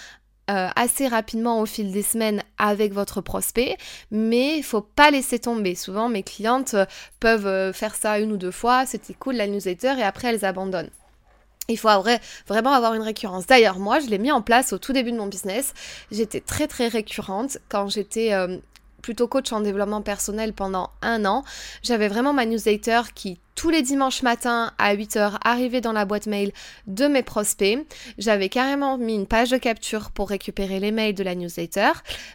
euh, 0.50 0.70
assez 0.76 1.08
rapidement 1.08 1.60
au 1.60 1.66
fil 1.66 1.92
des 1.92 2.02
semaines 2.02 2.44
avec 2.58 2.94
votre 2.94 3.22
prospect, 3.22 3.78
mais 4.12 4.58
il 4.58 4.64
faut 4.64 4.82
pas 4.82 5.12
laisser 5.12 5.40
tomber. 5.40 5.76
Souvent, 5.76 6.10
mes 6.10 6.24
clientes 6.24 6.76
peuvent 7.20 7.74
faire 7.74 7.96
ça 7.96 8.20
une 8.20 8.32
ou 8.32 8.38
deux 8.38 8.52
fois, 8.52 8.86
c'était 8.86 9.14
cool 9.14 9.36
la 9.36 9.48
newsletter 9.48 9.96
et 10.00 10.04
après 10.04 10.30
elles 10.30 10.46
abandonnent. 10.46 10.90
Il 11.70 11.78
faut 11.78 11.88
vraiment 12.48 12.74
avoir 12.74 12.94
une 12.94 13.02
récurrence. 13.02 13.48
D'ailleurs, 13.48 13.80
moi, 13.80 14.02
je 14.02 14.08
l'ai 14.08 14.18
mis 14.18 14.34
en 14.34 14.42
place 14.42 14.74
au 14.74 14.78
tout 14.78 14.92
début 14.92 15.14
de 15.14 15.18
mon 15.18 15.28
business. 15.28 15.74
J'étais 16.12 16.42
très 16.42 16.68
très 16.68 16.90
récurrente 16.90 17.58
quand 17.70 17.88
j'étais 17.88 18.34
plutôt 19.04 19.28
coach 19.28 19.52
en 19.52 19.62
développement 19.62 20.02
personnel 20.02 20.54
pendant 20.54 20.90
un 21.04 21.26
an. 21.26 21.44
J'avais 21.84 22.08
vraiment 22.08 22.34
ma 22.34 22.48
newsletter 22.48 23.02
qui 23.14 23.40
tous 23.56 23.70
les 23.70 23.82
dimanches 23.82 24.24
matins 24.24 24.72
à 24.78 24.96
8h 24.96 25.38
arriver 25.44 25.82
dans 25.82 25.92
la 25.92 26.06
boîte 26.06 26.28
mail 26.28 26.52
de 26.88 27.08
mes 27.08 27.24
prospects. 27.24 27.80
J'avais 28.18 28.50
carrément 28.50 28.98
mis 28.98 29.16
une 29.16 29.28
page 29.28 29.50
de 29.50 29.58
capture 29.58 30.12
pour 30.12 30.30
récupérer 30.30 30.80
les 30.80 30.92
mails 30.92 31.16
de 31.16 31.24
la 31.24 31.36
newsletter. 31.36 31.92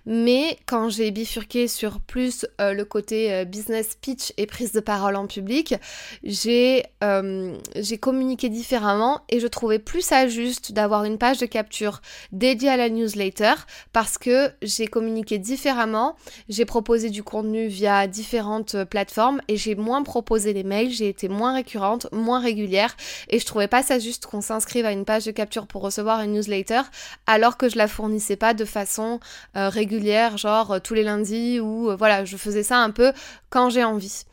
Mais 0.07 0.59
quand 0.67 0.89
j'ai 0.89 1.11
bifurqué 1.11 1.69
sur 1.69 2.01
plus 2.01 2.47
euh, 2.61 2.73
le 2.73 2.85
côté 2.85 3.33
euh, 3.33 3.45
business 3.45 3.97
pitch 4.01 4.33
et 4.37 4.47
prise 4.47 4.73
de 4.73 4.81
parole 4.81 5.17
en 5.17 5.27
public, 5.27 5.75
j'ai 6.23 6.85
euh, 7.03 7.57
communiqué 8.01 8.49
différemment 8.49 9.23
et 9.29 9.41
je 9.41 9.47
trouvais 9.47 9.79
plus 9.79 10.03
ça 10.03 10.29
juste 10.29 10.73
d'avoir 10.73 11.05
une 11.05 11.19
page 11.19 11.39
de 11.39 11.47
capture 11.47 12.01
dédiée 12.33 12.71
à 12.71 12.77
la 12.77 12.89
newsletter 12.89 13.55
parce 13.93 14.19
que 14.19 14.51
j'ai 14.63 14.87
communiqué 14.87 15.39
différemment. 15.39 16.17
J'ai 16.49 16.65
proposé 16.65 17.11
du 17.11 17.23
contenu 17.23 17.67
via 17.67 18.07
différentes 18.07 18.85
plateformes 18.85 19.41
et 19.49 19.57
j'ai 19.57 19.75
moins 19.75 20.03
proposé 20.03 20.53
les 20.53 20.65
mails 20.65 20.91
été 21.09 21.29
moins 21.29 21.55
récurrente, 21.55 22.07
moins 22.13 22.41
régulière 22.41 22.97
et 23.29 23.39
je 23.39 23.47
trouvais 23.47 23.69
pas 23.69 23.83
ça 23.83 23.99
juste 23.99 24.27
qu'on 24.27 24.41
s'inscrive 24.41 24.87
à 24.87 24.93
une 24.93 25.05
page 25.05 25.25
de 25.25 25.31
capture 25.31 25.67
pour 25.67 25.83
recevoir 25.83 26.21
une 26.23 26.33
newsletter 26.33 26.83
alors 27.27 27.57
que 27.57 27.69
je 27.69 27.77
la 27.77 27.89
fournissais 27.89 28.37
pas 28.37 28.55
de 28.55 28.65
façon 28.65 29.21
euh, 29.57 29.69
régulière, 29.69 30.37
genre 30.37 30.73
euh, 30.73 30.79
tous 30.79 30.95
les 30.95 31.03
lundis 31.03 31.61
ou 31.61 31.91
euh, 31.91 31.97
voilà, 31.97 32.25
je 32.25 32.37
faisais 32.37 32.63
ça 32.63 32.79
un 32.79 32.91
peu 32.91 33.13
quand 33.51 33.71
j'ai 33.71 33.85
envie. 33.85 34.25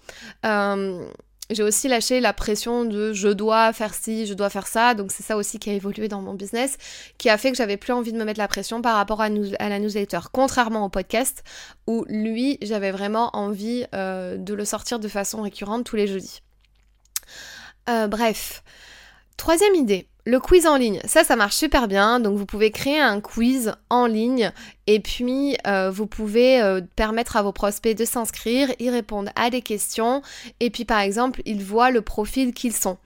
j'ai 1.52 1.62
aussi 1.62 1.88
lâché 1.88 2.22
la 2.22 2.34
pression 2.34 2.86
de 2.86 3.14
je 3.14 3.28
dois 3.28 3.72
faire 3.72 3.94
ci, 3.94 4.26
je 4.26 4.34
dois 4.34 4.50
faire 4.50 4.68
ça. 4.68 4.94
Donc 4.96 5.12
c'est 5.12 5.24
ça 5.24 5.38
aussi 5.38 5.60
qui 5.60 5.70
a 5.70 5.74
évolué 5.74 6.08
dans 6.08 6.22
mon 6.22 6.34
business, 6.34 6.78
qui 7.18 7.30
a 7.30 7.38
fait 7.38 7.52
que 7.52 7.58
j'avais 7.58 7.78
plus 7.78 7.94
envie 7.94 8.12
de 8.14 8.18
me 8.18 8.26
mettre 8.26 8.40
la 8.40 8.48
pression 8.48 8.82
par 8.82 8.96
rapport 8.96 9.22
à, 9.22 9.26
à 9.26 9.70
la 9.70 9.80
newsletter. 9.80 10.20
Contrairement 10.32 10.86
au 10.86 10.90
podcast, 10.90 11.44
où 11.88 12.04
lui, 12.08 12.58
j'avais 12.62 12.92
vraiment 12.92 13.36
envie 13.36 13.86
de 13.94 14.54
le 14.54 14.66
sortir 14.66 15.00
de 15.00 15.08
façon 15.08 15.44
récurrente 15.44 15.86
tous 15.86 15.96
les 15.96 16.08
jeudis. 16.08 16.42
Euh, 17.90 18.08
bref. 18.08 18.64
Troisième 19.38 19.76
idée, 19.76 20.08
le 20.26 20.40
quiz 20.40 20.66
en 20.66 20.78
ligne. 20.78 21.02
Ça, 21.06 21.24
ça 21.24 21.36
marche 21.36 21.56
super 21.56 21.88
bien. 21.88 22.20
Donc, 22.20 22.38
vous 22.38 22.46
pouvez 22.46 22.72
créer 22.72 23.00
un 23.00 23.22
quiz 23.22 23.74
en 23.90 24.08
ligne 24.08 24.52
et 24.88 25.00
puis 25.00 25.58
euh, 25.68 25.92
vous 25.92 26.08
pouvez 26.08 26.62
euh, 26.62 26.82
permettre 26.96 27.36
à 27.36 27.44
vos 27.44 27.52
prospects 27.52 27.96
de 27.96 28.06
s'inscrire, 28.06 28.70
y 28.80 28.90
répondre 28.90 29.32
à 29.36 29.50
des 29.50 29.62
questions 29.62 30.22
et 30.60 30.70
puis, 30.70 30.86
par 30.86 31.00
exemple, 31.00 31.42
ils 31.46 31.64
voient 31.64 31.92
le 31.92 32.02
profil 32.02 32.54
qu'ils 32.54 32.74
sont. 32.74 32.98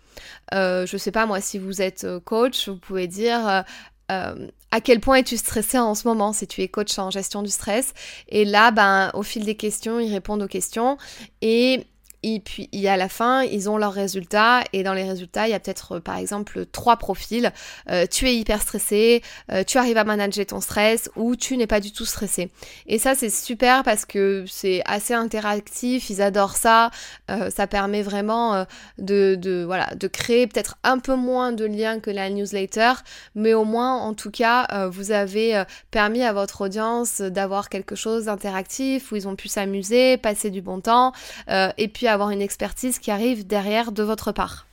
je 0.52 0.98
sais 0.98 1.12
pas, 1.12 1.26
moi, 1.26 1.42
si 1.42 1.58
vous 1.58 1.82
êtes 1.82 2.06
coach, 2.26 2.70
vous 2.70 2.78
pouvez 2.78 3.08
dire. 3.08 3.64
à 4.08 4.82
quel 4.84 5.00
point 5.00 5.18
es-tu 5.18 5.36
stressé 5.38 5.80
en 5.80 5.96
ce 5.96 6.08
moment 6.08 6.32
si 6.32 6.46
tu 6.46 6.62
es 6.62 6.68
coach 6.68 6.98
en 7.00 7.10
gestion 7.10 7.42
du 7.42 7.50
stress? 7.50 7.94
Et 8.30 8.46
là, 8.46 8.72
ben, 8.72 9.10
au 9.14 9.24
fil 9.24 9.44
des 9.46 9.56
questions, 9.56 10.00
ils 10.00 10.14
répondent 10.14 10.44
aux 10.44 10.48
questions 10.48 10.98
et 11.42 11.86
et 12.24 12.40
puis 12.40 12.70
a 12.88 12.94
à 12.94 12.98
la 12.98 13.10
fin, 13.10 13.44
ils 13.44 13.70
ont 13.70 13.78
leurs 13.78 13.94
résultats 13.94 14.64
et 14.74 14.84
dans 14.84 14.94
les 14.94 15.04
résultats, 15.04 15.48
il 15.48 15.52
y 15.52 15.54
a 15.54 15.60
peut-être 15.60 15.98
euh, 15.98 16.00
par 16.00 16.18
exemple 16.18 16.66
trois 16.66 16.98
profils. 16.98 17.52
Euh, 17.90 18.06
tu 18.10 18.28
es 18.28 18.36
hyper 18.36 18.62
stressé, 18.62 19.22
euh, 19.52 19.64
tu 19.64 19.78
arrives 19.78 19.98
à 19.98 20.04
manager 20.04 20.46
ton 20.46 20.60
stress 20.60 21.10
ou 21.16 21.36
tu 21.36 21.56
n'es 21.56 21.68
pas 21.68 21.80
du 21.80 21.92
tout 21.92 22.06
stressé. 22.06 22.52
Et 22.88 22.98
ça 22.98 23.16
c'est 23.16 23.30
super 23.30 23.84
parce 23.84 24.06
que 24.06 24.46
c'est 24.48 24.82
assez 24.86 25.14
interactif, 25.14 26.10
ils 26.10 26.22
adorent 26.22 26.58
ça. 26.58 26.92
ça 27.28 27.68
permet 27.68 28.02
vraiment 28.02 28.66
de, 28.98 29.36
de, 29.36 29.64
voilà, 29.64 29.94
de 29.96 30.08
créer 30.08 30.48
peut-être 30.48 30.78
un 30.84 31.00
peu 31.00 31.16
moins 31.16 31.52
de 31.52 31.66
liens 31.66 32.00
que 32.00 32.10
la 32.10 32.30
newsletter, 32.30 32.94
mais 33.36 33.54
au 33.54 33.64
moins 33.64 33.98
en 33.98 34.14
tout 34.14 34.32
cas 34.32 34.88
vous 34.88 35.12
avez 35.12 35.64
permis 35.92 36.24
à 36.24 36.34
votre 36.34 36.62
audience 36.62 37.22
d'avoir 37.22 37.70
quelque 37.70 37.96
chose 37.96 38.26
d'interactif 38.26 39.12
où 39.12 39.16
ils 39.16 39.28
ont 39.28 39.36
pu 39.36 39.48
s'amuser, 39.48 40.18
passer 40.18 40.50
du 40.50 40.62
bon 40.62 40.82
temps 40.82 41.14
et 41.50 41.88
puis 41.88 42.08
avoir 42.10 42.32
une 42.32 42.42
expertise 42.42 43.00
qui 43.00 43.12
arrive 43.12 43.48
derrière 43.48 43.92
de 43.92 44.04
votre 44.04 44.32
part. 44.32 44.68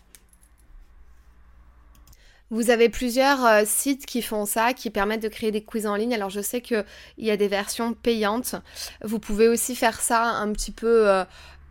Vous 2.50 2.70
avez 2.70 2.88
plusieurs 2.88 3.44
euh, 3.44 3.62
sites 3.64 4.06
qui 4.06 4.22
font 4.22 4.46
ça, 4.46 4.72
qui 4.72 4.90
permettent 4.90 5.22
de 5.22 5.28
créer 5.28 5.50
des 5.50 5.64
quiz 5.64 5.86
en 5.86 5.96
ligne. 5.96 6.14
Alors 6.14 6.30
je 6.30 6.40
sais 6.40 6.60
qu'il 6.60 6.84
y 7.18 7.30
a 7.30 7.36
des 7.36 7.48
versions 7.48 7.92
payantes. 7.92 8.54
Vous 9.02 9.18
pouvez 9.18 9.48
aussi 9.48 9.74
faire 9.74 10.00
ça 10.00 10.22
un 10.22 10.52
petit 10.52 10.70
peu 10.70 11.24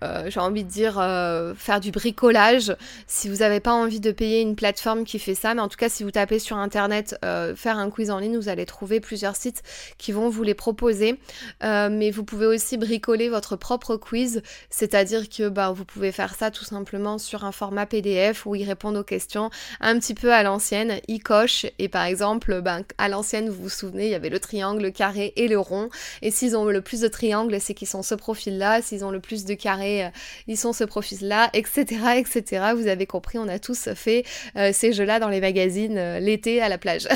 euh, 0.06 0.30
j'ai 0.30 0.40
envie 0.40 0.64
de 0.64 0.70
dire, 0.70 1.00
euh, 1.00 1.54
faire 1.56 1.80
du 1.80 1.92
bricolage. 1.92 2.76
Si 3.08 3.30
vous 3.30 3.38
n'avez 3.38 3.60
pas 3.60 3.74
envie 3.74 4.00
de 4.00 4.12
payer 4.12 4.42
une 4.42 4.56
plateforme 4.56 5.04
qui 5.04 5.20
fait 5.20 5.36
ça, 5.36 5.54
mais 5.54 5.62
en 5.62 5.68
tout 5.68 5.78
cas, 5.78 5.90
si 5.90 6.04
vous 6.04 6.12
tapez 6.12 6.40
sur 6.40 6.58
Internet, 6.58 7.18
euh, 7.26 7.56
faire 7.56 7.78
un 7.78 7.90
quiz 7.90 8.12
en 8.12 8.20
ligne, 8.20 8.38
vous 8.38 8.50
allez 8.50 8.66
trouver 8.66 9.00
plusieurs 9.00 9.36
sites 9.36 9.64
qui 9.98 10.12
vont 10.12 10.30
vous 10.30 10.44
les 10.44 10.54
proposer. 10.54 11.20
mais 11.62 12.12
vous 12.12 12.24
pouvez 12.24 12.46
aussi 12.46 12.78
bricoler 12.78 13.30
votre 13.30 13.56
propre 13.56 13.96
quiz, 13.96 14.42
c'est-à-dire 14.70 15.30
que 15.30 15.50
bah, 15.50 15.72
vous 15.72 15.86
pouvez 15.86 16.12
faire 16.12 16.36
ça 16.36 16.52
tout 16.52 16.64
simplement 16.64 17.18
sur 17.18 17.46
un 17.46 17.52
format 17.52 17.86
PDF 17.86 18.46
où 18.46 18.56
ils 18.56 18.66
répondent 18.66 18.98
aux 18.98 19.04
questions 19.04 19.50
un 19.80 19.98
petit 20.00 20.14
peu 20.14 20.34
à 20.34 20.44
l'ancienne, 20.44 21.00
ils 21.08 21.22
cochent, 21.22 21.66
et 21.80 21.90
par 21.90 22.04
exemple, 22.06 22.62
ben, 22.62 22.84
à 22.98 23.10
l'ancienne, 23.10 23.50
vous 23.50 23.64
vous 23.64 23.70
souvenez, 23.70 24.06
il 24.06 24.12
y 24.12 24.16
avait 24.16 24.30
le 24.30 24.40
triangle, 24.40 24.84
le 24.84 24.92
carré 24.92 25.34
et 25.36 25.48
le 25.48 25.60
rond. 25.60 25.90
Et 26.22 26.32
s'ils 26.32 26.56
ont 26.56 26.66
le 26.66 26.82
plus 26.82 27.02
de 27.02 27.08
triangles, 27.08 27.60
c'est 27.60 27.74
qu'ils 27.74 27.88
sont 27.88 28.04
ce 28.04 28.16
profil-là. 28.16 28.82
S'ils 28.82 29.04
ont 29.06 29.12
le 29.12 29.20
plus 29.20 29.46
de 29.46 29.54
carrés, 29.54 29.95
euh, 30.04 30.10
ils 30.48 30.58
sont 30.58 30.74
ce 30.74 30.84
profil-là, 30.84 31.50
etc., 31.54 31.86
etc. 32.18 32.74
Vous 32.76 32.88
avez 32.88 33.06
compris, 33.06 33.38
on 33.38 33.48
a 33.48 33.60
tous 33.60 33.90
fait 33.96 34.26
euh, 34.58 34.72
ces 34.74 34.94
jeux-là 34.94 35.20
dans 35.20 35.30
les 35.30 35.42
magazines 35.42 35.98
euh, 35.98 36.20
l'été 36.20 36.62
à 36.62 36.70
la 36.70 36.78
plage. 36.78 37.08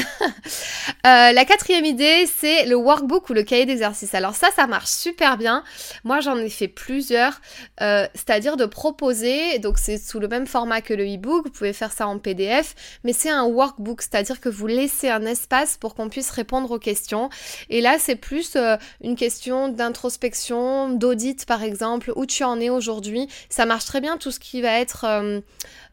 la 1.04 1.46
quatrième 1.46 1.86
idée, 1.86 2.26
c'est 2.28 2.66
le 2.66 2.76
workbook 2.76 3.30
ou 3.30 3.34
le 3.34 3.44
cahier 3.44 3.66
d'exercice. 3.66 4.14
Alors 4.14 4.36
ça, 4.36 4.50
ça 4.56 4.68
marche 4.68 4.90
super 4.90 5.38
bien. 5.38 5.64
Moi, 6.04 6.20
j'en 6.20 6.38
ai 6.38 6.50
fait 6.50 6.68
plusieurs, 6.68 7.42
c'est-à-dire 7.80 8.58
de 8.58 8.66
proposer, 8.66 9.60
donc 9.60 9.78
c'est 9.78 9.98
sous 9.98 10.20
le 10.20 10.28
même 10.28 10.48
format 10.48 10.82
que 10.82 10.94
le 10.94 11.04
e-book, 11.04 11.46
vous 11.46 11.52
pouvez 11.52 11.74
faire 11.74 11.92
ça 11.92 12.08
en 12.08 12.20
PDF, 12.20 12.76
mais 13.04 13.14
c'est 13.14 13.30
un 13.30 13.44
workbook, 13.44 14.02
c'est-à-dire 14.02 14.40
que 14.40 14.50
vous 14.50 14.68
laissez 14.68 15.10
un 15.10 15.26
espace 15.26 15.78
pour 15.78 15.96
qu'on 15.96 16.10
puisse 16.10 16.30
répondre 16.30 16.70
aux 16.72 16.80
questions. 16.80 17.30
Et 17.70 17.82
là, 17.82 17.98
c'est 18.00 18.16
plus 18.16 18.58
une 19.02 19.16
question 19.16 19.70
d'introspection, 19.70 20.90
d'audit 20.90 21.46
par 21.46 21.64
exemple, 21.64 22.12
où 22.16 22.26
tu 22.26 22.44
en 22.44 22.59
aujourd'hui. 22.68 23.30
Ça 23.48 23.66
marche 23.66 23.86
très 23.86 24.02
bien 24.02 24.18
tout 24.18 24.32
ce 24.32 24.40
qui 24.40 24.62
va 24.62 24.80
être 24.80 25.06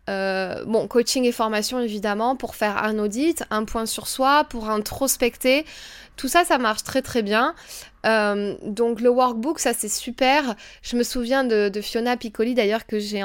euh, 0.09 0.65
bon, 0.65 0.87
coaching 0.87 1.25
et 1.25 1.33
formation 1.33 1.81
évidemment 1.81 2.37
pour 2.37 2.55
faire 2.55 2.83
un 2.83 2.99
audit, 2.99 3.43
un 3.51 3.65
point 3.65 3.87
sur 3.87 4.09
soi, 4.09 4.45
pour 4.45 4.71
introspecter. 4.71 5.65
Tout 6.17 6.29
ça, 6.29 6.45
ça 6.45 6.57
marche 6.57 6.83
très 6.83 7.03
très 7.03 7.23
bien. 7.23 7.55
Euh, 8.07 8.55
donc 8.63 9.01
le 9.01 9.11
workbook, 9.11 9.59
ça 9.59 9.73
c'est 9.75 9.89
super. 9.89 10.55
Je 10.81 10.97
me 10.97 11.03
souviens 11.03 11.45
de, 11.45 11.71
Fiona 11.83 12.17
Piccoli 12.17 12.55
d'ailleurs 12.55 12.87
que 12.87 12.99
j'ai 12.99 13.23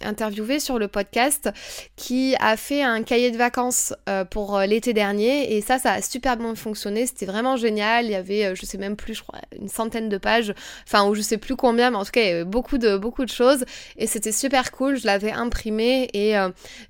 interviewé 0.00 0.60
sur 0.60 0.78
le 0.78 0.88
podcast 0.88 1.50
qui 1.96 2.36
a 2.38 2.56
fait 2.56 2.82
un 2.82 3.02
cahier 3.02 3.30
de 3.30 3.36
vacances 3.36 3.92
euh, 4.08 4.24
pour 4.24 4.58
l'été 4.60 4.92
dernier 4.92 5.56
et 5.56 5.60
ça, 5.60 5.78
ça 5.78 5.94
a 5.94 6.02
super 6.02 6.36
bien 6.36 6.54
fonctionné. 6.54 7.06
C'était 7.06 7.26
vraiment 7.26 7.56
génial. 7.56 8.06
Il 8.06 8.12
y 8.12 8.14
avait, 8.14 8.54
je 8.54 8.64
sais 8.64 8.78
même 8.78 8.96
plus, 8.96 9.14
je 9.14 9.22
crois, 9.22 9.40
une 9.58 9.68
centaine 9.68 10.08
de 10.08 10.16
pages, 10.16 10.54
enfin 10.86 11.06
ou 11.08 11.14
je 11.14 11.22
sais 11.22 11.38
plus 11.38 11.56
combien, 11.56 11.90
mais 11.90 11.96
en 11.96 12.04
tout 12.04 12.12
cas 12.12 12.22
il 12.22 12.28
y 12.28 12.32
avait 12.32 12.44
beaucoup 12.44 12.78
de 12.78 12.96
beaucoup 12.96 13.24
de 13.24 13.30
choses 13.30 13.64
et 13.96 14.06
c'était 14.06 14.32
super 14.32 14.70
cool. 14.70 14.96
Je 14.96 15.06
l'avais 15.06 15.32
imprimé 15.32 16.08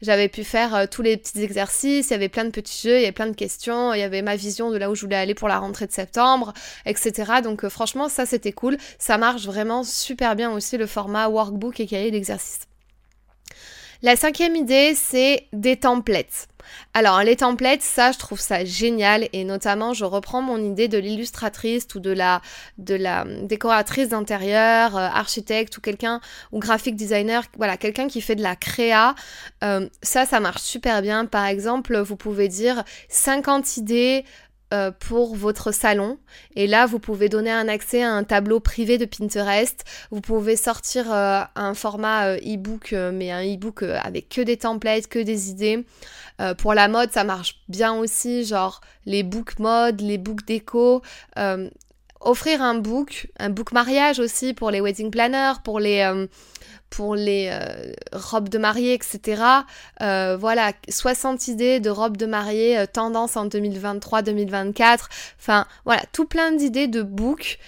j'avais 0.03 0.29
pu 0.29 0.45
faire 0.45 0.89
tous 0.89 1.03
les 1.03 1.17
petits 1.17 1.43
exercices. 1.43 2.09
Il 2.09 2.13
y 2.13 2.15
avait 2.15 2.29
plein 2.29 2.45
de 2.45 2.51
petits 2.51 2.89
jeux, 2.89 2.97
il 2.97 3.03
y 3.03 3.05
avait 3.05 3.13
plein 3.13 3.27
de 3.27 3.37
questions. 3.37 3.95
Il 3.95 4.01
y 4.01 4.03
avait 4.03 4.23
ma 4.23 4.37
vision 4.37 4.71
de 4.71 4.77
là 4.77 4.91
où 4.91 4.95
je 4.95 5.03
voulais 5.03 5.17
aller 5.17 5.35
pour 5.35 5.49
la 5.49 5.59
rentrée 5.59 5.87
de 5.87 5.93
septembre, 5.93 6.53
etc. 6.87 7.41
Donc 7.43 7.65
euh, 7.65 7.71
franchement, 7.71 8.09
ça 8.09 8.27
c'était 8.27 8.53
cool. 8.53 8.77
Ça 8.99 9.19
marche 9.19 9.47
vraiment 9.47 9.83
super 9.85 10.37
bien 10.37 10.51
aussi 10.53 10.77
le 10.77 10.87
format 10.87 11.29
workbook 11.29 11.81
et 11.81 11.87
cahier 11.87 12.11
d'exercice. 12.11 12.70
La 14.03 14.17
cinquième 14.17 14.57
idée, 14.57 14.95
c'est 14.95 15.47
des 15.53 15.77
templates. 15.77 16.49
Alors 16.95 17.23
les 17.23 17.37
templates, 17.37 17.83
ça 17.83 18.13
je 18.13 18.19
trouve 18.19 18.41
ça 18.41 18.65
génial 18.65 19.29
et 19.35 19.45
notamment 19.45 19.93
je 19.93 20.07
reprends 20.07 20.41
mon 20.41 20.57
idée 20.57 20.89
de 20.89 20.97
l'illustratrice 20.97 21.87
ou 21.95 22.01
de 22.01 22.11
la, 22.11 22.41
de 22.79 22.95
la 22.95 23.27
décoratrice 23.43 24.09
d'intérieur, 24.09 24.97
euh, 24.97 25.01
architecte 25.01 25.77
ou 25.77 25.83
quelqu'un 25.83 26.21
ou 26.51 26.61
graphic 26.61 26.97
designer, 26.97 27.43
voilà, 27.59 27.77
quelqu'un 27.77 28.09
qui 28.09 28.23
fait 28.23 28.37
de 28.37 28.43
la 28.43 28.57
créa. 28.57 29.15
Euh, 29.65 29.87
ça, 30.01 30.25
ça 30.25 30.41
marche 30.41 30.63
super 30.63 31.03
bien. 31.03 31.27
Par 31.27 31.45
exemple, 31.45 31.99
vous 31.99 32.17
pouvez 32.17 32.49
dire 32.49 32.85
50 33.11 33.77
idées 33.77 34.25
euh, 34.73 34.93
pour 34.93 35.35
votre 35.35 35.73
salon. 35.73 36.17
Et 36.55 36.69
là, 36.69 36.87
vous 36.87 37.01
pouvez 37.01 37.29
donner 37.29 37.51
un 37.51 37.67
accès 37.67 38.05
à 38.05 38.13
un 38.13 38.23
tableau 38.23 38.61
privé 38.61 38.99
de 38.99 39.05
Pinterest. 39.05 39.85
Vous 40.13 40.21
pouvez 40.21 40.55
sortir 40.55 41.13
euh, 41.13 41.41
un 41.57 41.75
format 41.75 42.29
euh, 42.29 42.37
e-book, 42.37 42.93
mais 42.93 43.33
un 43.33 43.43
e-book 43.43 43.83
avec 43.83 44.29
que 44.29 44.41
des 44.41 44.57
templates, 44.57 45.09
que 45.09 45.19
des 45.19 45.51
idées. 45.51 45.85
pour 46.59 46.73
la 46.75 46.87
mode, 46.87 47.11
ça 47.11 47.25
marche 47.25 47.61
bien 47.69 47.95
aussi, 47.95 48.45
genre 48.45 48.81
les 49.07 49.25
books 49.25 49.59
mode, 49.59 50.01
les 50.01 50.19
books 50.19 50.47
déco. 50.47 51.03
offrir 52.21 52.63
un 52.63 52.75
book, 52.77 53.29
un 53.41 53.51
book 53.51 53.73
mariage 53.73 54.21
aussi 54.21 54.55
pour 54.55 54.71
les 54.71 54.81
wedding 54.81 55.11
planners, 55.11 55.55
pour 55.65 55.81
les 55.81 56.29
pour 56.91 57.15
les 57.15 57.49
euh, 57.53 57.93
robes 58.13 58.49
de 58.49 58.59
mariée, 58.59 58.95
etc. 58.95 59.43
Euh, 60.03 60.37
voilà, 60.39 60.73
60 60.89 61.49
idées 61.49 61.81
de 61.81 61.89
robes 61.89 62.17
de 62.17 62.27
mariée, 62.27 62.79
euh, 62.79 62.87
tendance 62.93 63.37
en 63.37 63.47
2023-2024. 63.47 65.09
Enfin, 65.39 65.67
voilà, 65.85 66.03
tout 66.13 66.27
plein 66.27 66.53
d'idées 66.53 66.89
de 66.89 67.03
books. 67.03 67.59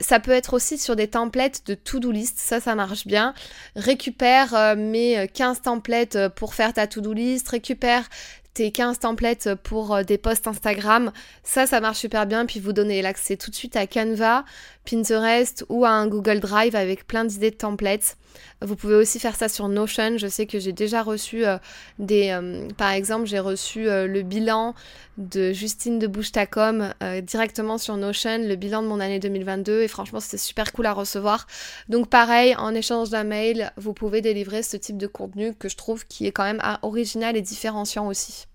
ça 0.00 0.20
peut 0.20 0.32
être 0.32 0.54
aussi 0.54 0.78
sur 0.78 0.96
des 0.96 1.08
templates 1.08 1.66
de 1.66 1.74
to-do 1.74 2.10
list, 2.10 2.38
ça, 2.38 2.60
ça 2.60 2.74
marche 2.74 3.06
bien. 3.06 3.34
Récupère 3.76 4.74
mes 4.74 5.28
15 5.34 5.60
templates 5.62 6.28
pour 6.28 6.54
faire 6.54 6.72
ta 6.72 6.86
to-do 6.86 7.12
list, 7.12 7.48
récupère 7.50 8.08
tes 8.54 8.72
15 8.72 9.00
templates 9.00 9.54
pour 9.54 10.02
des 10.02 10.16
posts 10.16 10.46
Instagram, 10.46 11.12
ça, 11.42 11.66
ça 11.66 11.80
marche 11.80 11.98
super 11.98 12.24
bien. 12.26 12.46
Puis 12.46 12.58
vous 12.58 12.72
donnez 12.72 13.02
l'accès 13.02 13.36
tout 13.36 13.50
de 13.50 13.54
suite 13.54 13.76
à 13.76 13.86
Canva, 13.86 14.46
Pinterest 14.88 15.64
ou 15.68 15.84
à 15.84 15.90
un 15.90 16.06
Google 16.06 16.40
Drive 16.40 16.74
avec 16.76 17.06
plein 17.06 17.24
d'idées 17.24 17.50
de 17.50 17.56
templates. 17.56 18.16
Vous 18.62 18.76
pouvez 18.76 18.94
aussi 18.94 19.18
faire 19.18 19.36
ça 19.36 19.48
sur 19.48 19.68
Notion. 19.68 20.16
Je 20.16 20.26
sais 20.26 20.46
que 20.46 20.58
j'ai 20.58 20.72
déjà 20.72 21.02
reçu 21.02 21.44
euh, 21.44 21.58
des... 21.98 22.30
Euh, 22.30 22.68
par 22.76 22.90
exemple, 22.90 23.26
j'ai 23.26 23.38
reçu 23.38 23.88
euh, 23.88 24.06
le 24.06 24.22
bilan 24.22 24.74
de 25.18 25.52
Justine 25.52 25.98
de 25.98 26.06
Bouche-Tacom 26.06 26.92
directement 27.22 27.78
sur 27.78 27.96
Notion, 27.96 28.38
le 28.38 28.54
bilan 28.54 28.82
de 28.82 28.88
mon 28.88 29.00
année 29.00 29.18
2022. 29.18 29.82
Et 29.82 29.88
franchement, 29.88 30.20
c'était 30.20 30.36
super 30.36 30.72
cool 30.72 30.86
à 30.86 30.92
recevoir. 30.92 31.46
Donc 31.88 32.08
pareil, 32.08 32.54
en 32.56 32.74
échange 32.74 33.10
d'un 33.10 33.24
mail, 33.24 33.72
vous 33.76 33.94
pouvez 33.94 34.20
délivrer 34.20 34.62
ce 34.62 34.76
type 34.76 34.98
de 34.98 35.06
contenu 35.06 35.54
que 35.54 35.68
je 35.68 35.76
trouve 35.76 36.06
qui 36.06 36.26
est 36.26 36.32
quand 36.32 36.44
même 36.44 36.60
ah, 36.62 36.78
original 36.82 37.36
et 37.36 37.42
différenciant 37.42 38.06
aussi. 38.06 38.46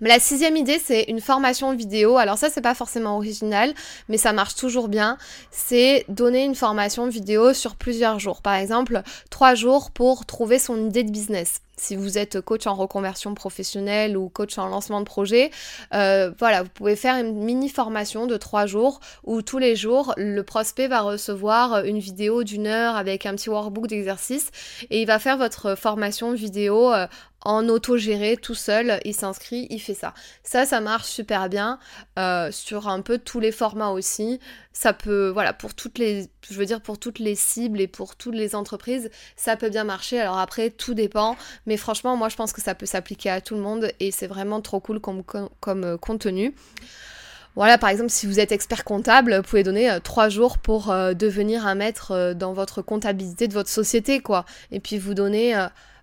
La 0.00 0.18
sixième 0.18 0.56
idée, 0.56 0.78
c'est 0.78 1.04
une 1.04 1.20
formation 1.20 1.74
vidéo. 1.74 2.16
Alors 2.16 2.38
ça, 2.38 2.50
c'est 2.50 2.60
pas 2.60 2.74
forcément 2.74 3.16
original, 3.16 3.72
mais 4.08 4.18
ça 4.18 4.32
marche 4.32 4.54
toujours 4.54 4.88
bien. 4.88 5.18
C'est 5.50 6.04
donner 6.08 6.44
une 6.44 6.54
formation 6.54 7.08
vidéo 7.08 7.52
sur 7.54 7.76
plusieurs 7.76 8.18
jours. 8.18 8.42
Par 8.42 8.54
exemple, 8.54 9.02
trois 9.30 9.54
jours 9.54 9.90
pour 9.90 10.26
trouver 10.26 10.58
son 10.58 10.86
idée 10.86 11.02
de 11.02 11.10
business 11.10 11.60
si 11.76 11.94
vous 11.94 12.18
êtes 12.18 12.40
coach 12.40 12.66
en 12.66 12.74
reconversion 12.74 13.34
professionnelle 13.34 14.16
ou 14.16 14.28
coach 14.28 14.56
en 14.58 14.66
lancement 14.68 15.00
de 15.00 15.04
projet, 15.04 15.50
euh, 15.94 16.30
voilà, 16.38 16.62
vous 16.62 16.70
pouvez 16.70 16.96
faire 16.96 17.16
une 17.16 17.44
mini 17.44 17.68
formation 17.68 18.26
de 18.26 18.36
trois 18.36 18.66
jours 18.66 19.00
où 19.24 19.42
tous 19.42 19.58
les 19.58 19.76
jours 19.76 20.14
le 20.16 20.42
prospect 20.42 20.88
va 20.88 21.02
recevoir 21.02 21.84
une 21.84 21.98
vidéo 21.98 22.44
d'une 22.44 22.66
heure 22.66 22.96
avec 22.96 23.26
un 23.26 23.34
petit 23.34 23.50
workbook 23.50 23.88
d'exercice 23.88 24.50
et 24.90 25.02
il 25.02 25.06
va 25.06 25.18
faire 25.18 25.36
votre 25.36 25.74
formation 25.76 26.32
vidéo 26.32 26.92
euh, 26.92 27.06
en 27.46 27.68
auto-géré 27.68 28.36
tout 28.36 28.56
seul, 28.56 28.98
il 29.04 29.14
s'inscrit, 29.14 29.68
il 29.70 29.78
fait 29.78 29.94
ça. 29.94 30.14
Ça, 30.42 30.66
ça 30.66 30.80
marche 30.80 31.06
super 31.06 31.48
bien 31.48 31.78
euh, 32.18 32.50
sur 32.50 32.88
un 32.88 33.02
peu 33.02 33.18
tous 33.18 33.38
les 33.38 33.52
formats 33.52 33.90
aussi. 33.90 34.40
Ça 34.72 34.92
peut, 34.92 35.28
voilà, 35.28 35.52
pour 35.52 35.72
toutes 35.72 35.98
les, 35.98 36.28
je 36.50 36.54
veux 36.54 36.66
dire 36.66 36.80
pour 36.80 36.98
toutes 36.98 37.20
les 37.20 37.36
cibles 37.36 37.80
et 37.80 37.86
pour 37.86 38.16
toutes 38.16 38.34
les 38.34 38.56
entreprises, 38.56 39.10
ça 39.36 39.54
peut 39.54 39.70
bien 39.70 39.84
marcher. 39.84 40.20
Alors 40.20 40.38
après, 40.38 40.70
tout 40.70 40.94
dépend, 40.94 41.36
mais 41.66 41.76
franchement, 41.76 42.16
moi 42.16 42.28
je 42.28 42.34
pense 42.34 42.52
que 42.52 42.60
ça 42.60 42.74
peut 42.74 42.84
s'appliquer 42.84 43.30
à 43.30 43.40
tout 43.40 43.54
le 43.54 43.60
monde 43.60 43.92
et 44.00 44.10
c'est 44.10 44.26
vraiment 44.26 44.60
trop 44.60 44.80
cool 44.80 44.98
comme, 44.98 45.22
euh, 45.68 45.96
contenu. 45.96 46.52
Voilà, 47.54 47.78
par 47.78 47.90
exemple, 47.90 48.10
si 48.10 48.26
vous 48.26 48.40
êtes 48.40 48.50
expert 48.50 48.82
comptable, 48.82 49.36
vous 49.36 49.42
pouvez 49.42 49.62
donner 49.62 49.88
euh, 49.88 50.00
trois 50.00 50.28
jours 50.28 50.58
pour 50.58 50.86
devenir 50.88 51.64
un 51.64 51.76
maître 51.76 52.34
dans 52.34 52.52
votre 52.52 52.82
comptabilité 52.82 53.46
de 53.46 53.54
votre 53.54 53.70
société, 53.70 54.18
quoi. 54.18 54.44
Et 54.72 54.80
puis 54.80 54.98
vous 54.98 55.14
donner 55.14 55.54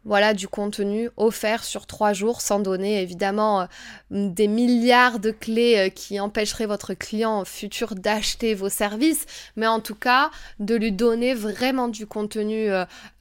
voilà 0.05 0.33
du 0.33 0.47
contenu 0.47 1.09
offert 1.15 1.63
sur 1.63 1.85
trois 1.85 2.13
jours 2.13 2.41
sans 2.41 2.59
donner 2.59 3.01
évidemment 3.01 3.61
euh, 3.61 3.65
des 4.11 4.47
milliards 4.47 5.19
de 5.19 5.31
clés 5.31 5.77
euh, 5.77 5.89
qui 5.89 6.19
empêcheraient 6.19 6.65
votre 6.65 6.93
client 6.93 7.45
futur 7.45 7.95
d'acheter 7.95 8.53
vos 8.53 8.69
services, 8.69 9.25
mais 9.55 9.67
en 9.67 9.79
tout 9.79 9.95
cas 9.95 10.29
de 10.59 10.75
lui 10.75 10.91
donner 10.91 11.33
vraiment 11.33 11.87
du 11.87 12.05
contenu 12.05 12.69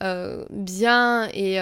euh, 0.03 0.45
bien 0.49 1.29
et, 1.33 1.59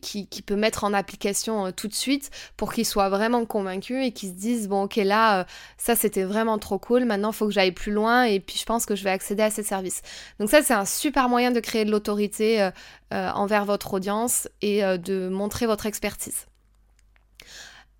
qui, 0.00 0.26
peut 0.46 0.56
mettre 0.56 0.84
en 0.84 0.92
application 0.92 1.72
tout 1.72 1.88
de 1.88 1.94
suite 1.94 2.30
pour 2.56 2.72
qu'il 2.72 2.86
soit 2.86 3.08
vraiment 3.08 3.44
convaincu 3.44 4.02
et 4.02 4.12
qu'il 4.12 4.28
se 4.30 4.34
dise 4.34 4.68
bon 4.68 4.84
ok 4.84 4.96
là 4.96 5.46
ça 5.76 5.96
c'était 5.96 6.22
vraiment 6.22 6.58
trop 6.58 6.78
cool, 6.78 7.04
maintenant 7.04 7.30
il 7.30 7.34
faut 7.34 7.46
que 7.46 7.52
j'aille 7.52 7.72
plus 7.72 7.92
loin 7.92 8.24
et 8.24 8.38
puis 8.38 8.56
je 8.58 8.64
pense 8.64 8.86
que 8.86 8.94
je 8.94 9.02
vais 9.02 9.10
accéder 9.10 9.42
à 9.42 9.50
ces 9.50 9.62
services. 9.62 10.02
Donc 10.38 10.50
ça 10.50 10.62
c'est 10.62 10.74
un 10.74 10.84
super 10.84 11.28
moyen 11.28 11.50
de 11.50 11.60
créer 11.60 11.84
de 11.84 11.90
l'autorité 11.90 12.70
envers 13.12 13.64
votre 13.64 13.94
audience 13.94 14.48
et 14.62 14.84
euh, 14.84 14.96
de 14.98 15.28
montrer 15.28 15.66
votre 15.66 15.86
expertise. 15.86 16.46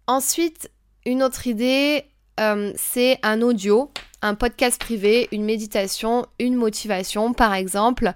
Ensuite, 0.06 0.70
une 1.04 1.22
autre 1.22 1.46
idée, 1.46 2.04
euh, 2.38 2.72
c'est 2.76 3.18
un 3.22 3.40
audio, 3.42 3.90
un 4.22 4.34
podcast 4.34 4.80
privé, 4.80 5.28
une 5.32 5.44
méditation, 5.44 6.26
une 6.38 6.54
motivation 6.54 7.32
par 7.32 7.54
exemple. 7.54 8.12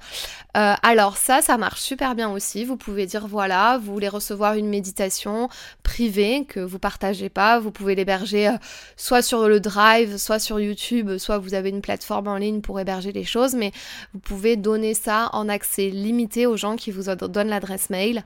Euh, 0.56 0.74
alors 0.82 1.16
ça, 1.16 1.42
ça 1.42 1.56
marche 1.56 1.80
super 1.80 2.14
bien 2.14 2.30
aussi. 2.30 2.64
Vous 2.64 2.76
pouvez 2.76 3.06
dire 3.06 3.26
voilà, 3.26 3.78
vous 3.78 3.92
voulez 3.92 4.08
recevoir 4.08 4.54
une 4.54 4.68
méditation 4.68 5.48
privée 5.82 6.44
que 6.48 6.60
vous 6.60 6.78
partagez 6.78 7.28
pas, 7.28 7.60
vous 7.60 7.70
pouvez 7.70 7.94
l'héberger 7.94 8.48
euh, 8.48 8.56
soit 8.96 9.22
sur 9.22 9.48
le 9.48 9.60
Drive, 9.60 10.16
soit 10.16 10.38
sur 10.38 10.60
YouTube, 10.60 11.18
soit 11.18 11.38
vous 11.38 11.54
avez 11.54 11.70
une 11.70 11.82
plateforme 11.82 12.28
en 12.28 12.36
ligne 12.36 12.60
pour 12.60 12.80
héberger 12.80 13.12
les 13.12 13.24
choses, 13.24 13.54
mais 13.54 13.72
vous 14.12 14.20
pouvez 14.20 14.56
donner 14.56 14.94
ça 14.94 15.30
en 15.32 15.48
accès 15.48 15.88
limité 15.88 16.46
aux 16.46 16.56
gens 16.56 16.76
qui 16.76 16.90
vous 16.90 17.14
donnent 17.14 17.48
l'adresse 17.48 17.90
mail. 17.90 18.24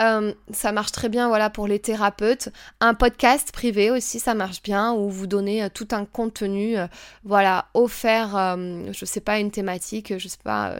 Euh, 0.00 0.34
ça 0.50 0.72
marche 0.72 0.92
très 0.92 1.08
bien 1.08 1.28
voilà 1.28 1.50
pour 1.50 1.68
les 1.68 1.78
thérapeutes. 1.78 2.48
Un 2.80 2.94
podcast 2.94 3.52
privé 3.52 3.90
aussi, 3.90 4.18
ça 4.18 4.34
marche 4.34 4.62
bien 4.62 4.92
où 4.92 5.08
vous 5.08 5.26
donnez 5.26 5.62
euh, 5.62 5.68
tout 5.72 5.88
un 5.92 6.04
contenu 6.04 6.76
euh, 6.76 6.86
voilà 7.22 7.66
offert 7.74 8.56
je 8.92 9.04
sais 9.04 9.20
pas 9.20 9.38
une 9.38 9.50
thématique, 9.50 10.18
je 10.18 10.28
sais 10.28 10.38
pas 10.42 10.76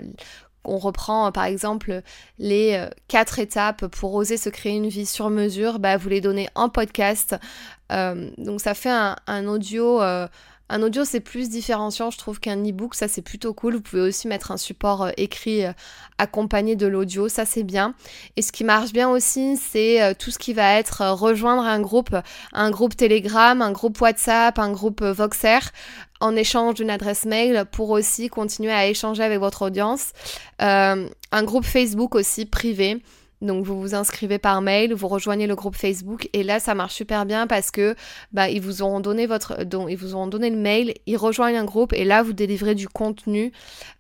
on 0.65 0.79
reprend 0.79 1.31
par 1.31 1.45
exemple 1.45 2.01
les 2.39 2.89
quatre 3.09 3.39
étapes 3.39 3.87
pour 3.87 4.15
oser 4.15 4.37
se 4.37 4.49
créer 4.49 4.73
une 4.73 4.89
vie 4.89 5.07
sur 5.07 5.31
mesure, 5.31 5.79
bah, 5.79 5.97
vous 5.97 6.09
les 6.09 6.21
donnez 6.21 6.49
en 6.55 6.69
podcast. 6.69 7.37
donc 7.91 8.61
ça 8.61 8.75
fait 8.75 8.91
un 8.91 9.47
audio 9.47 10.01
un 10.71 10.83
audio, 10.83 11.05
c'est 11.05 11.21
plus 11.21 11.51
différenciant, 11.51 12.11
je 12.11 12.17
trouve, 12.17 12.41
qu'un 12.41 12.57
e-book. 12.65 12.95
Ça, 12.95 13.07
c'est 13.07 13.23
plutôt 13.23 13.53
cool. 13.53 13.75
Vous 13.75 13.81
pouvez 13.83 14.03
aussi 14.03 14.29
mettre 14.29 14.51
un 14.51 14.57
support 14.57 15.03
euh, 15.03 15.11
écrit 15.19 15.65
euh, 15.65 15.73
accompagné 16.17 16.75
de 16.75 16.87
l'audio. 16.87 17.29
Ça, 17.29 17.45
c'est 17.45 17.65
bien. 17.65 17.95
Et 18.37 18.43
ce 18.43 18.51
qui 18.51 18.65
marche 18.65 18.93
bien 18.93 19.11
aussi, 19.11 19.59
c'est 19.59 20.03
euh, 20.03 20.15
tout 20.19 20.31
ce 20.31 20.39
qui 20.39 20.55
va 20.55 20.79
être 20.79 21.03
rejoindre 21.13 21.63
un 21.63 21.81
groupe, 21.81 22.17
un 22.53 22.71
groupe 22.71 22.97
Telegram, 22.97 23.61
un 23.61 23.73
groupe 23.73 24.01
WhatsApp, 24.01 24.59
un 24.59 24.73
groupe 24.73 25.03
Voxer 25.03 25.59
en 26.21 26.35
échange 26.35 26.75
d'une 26.75 26.91
adresse 26.91 27.27
mail 27.27 27.67
pour 27.71 27.91
aussi 27.91 28.29
continuer 28.29 28.73
à 28.73 28.87
échanger 28.87 29.23
avec 29.23 29.41
votre 29.41 29.63
audience. 29.63 30.13
un 30.61 31.43
groupe 31.43 31.67
Facebook 31.67 32.15
aussi 32.15 32.47
privé 32.47 33.03
donc 33.45 33.65
vous 33.65 33.81
vous 33.81 33.95
inscrivez 33.95 34.39
par 34.39 34.61
mail, 34.63 34.95
vous 34.95 35.09
rejoignez 35.09 35.47
le 35.47 35.55
groupe 35.55 35.77
Facebook 35.77 36.29
et 36.33 36.43
là 36.43 36.61
ça 36.61 36.75
marche 36.75 36.95
super 36.95 37.27
bien 37.27 37.47
parce 37.47 37.71
que 37.71 37.95
bah, 38.33 38.49
ils 38.49 38.61
vous 38.61 38.83
ont 38.83 39.01
donné 39.01 39.27
votre 39.27 39.65
donc 39.65 39.91
ils 39.91 39.97
vous 39.97 40.15
ont 40.15 40.27
donné 40.27 40.51
le 40.51 40.57
mail, 40.57 40.95
ils 41.07 41.17
rejoignent 41.17 41.59
un 41.59 41.65
groupe 41.65 41.93
et 41.93 42.05
là 42.05 42.23
vous 42.23 42.33
délivrez 42.33 42.75
du 42.75 42.89
contenu. 42.89 43.53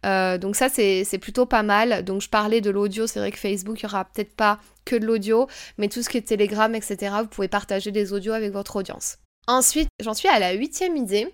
Euh, 0.04 0.38
donc 0.38 0.56
ça 0.56 0.68
c'est 0.68 1.18
plutôt 1.20 1.46
pas 1.46 1.62
mal. 1.62 2.04
Donc 2.04 2.22
je 2.22 2.28
parlais 2.28 2.60
de 2.60 2.70
l'audio, 2.70 3.06
c'est 3.06 3.20
vrai 3.20 3.30
que 3.30 3.38
Facebook 3.38 3.80
il 3.80 3.84
y 3.84 3.86
aura 3.86 4.04
peut-être 4.04 4.34
pas 4.34 4.58
que 4.84 4.96
de 4.96 5.06
l'audio, 5.06 5.48
mais 5.78 5.88
tout 5.88 6.02
ce 6.02 6.08
qui 6.08 6.18
est 6.18 6.22
Telegram, 6.22 6.74
etc. 6.74 7.16
Vous 7.20 7.28
pouvez 7.28 7.48
partager 7.48 7.90
des 7.90 8.12
audios 8.12 8.32
avec 8.32 8.52
votre 8.52 8.76
audience. 8.76 9.18
Ensuite, 9.46 9.88
j'en 10.02 10.14
suis 10.14 10.28
à 10.28 10.38
la 10.38 10.52
huitième 10.52 10.96
idée, 10.96 11.28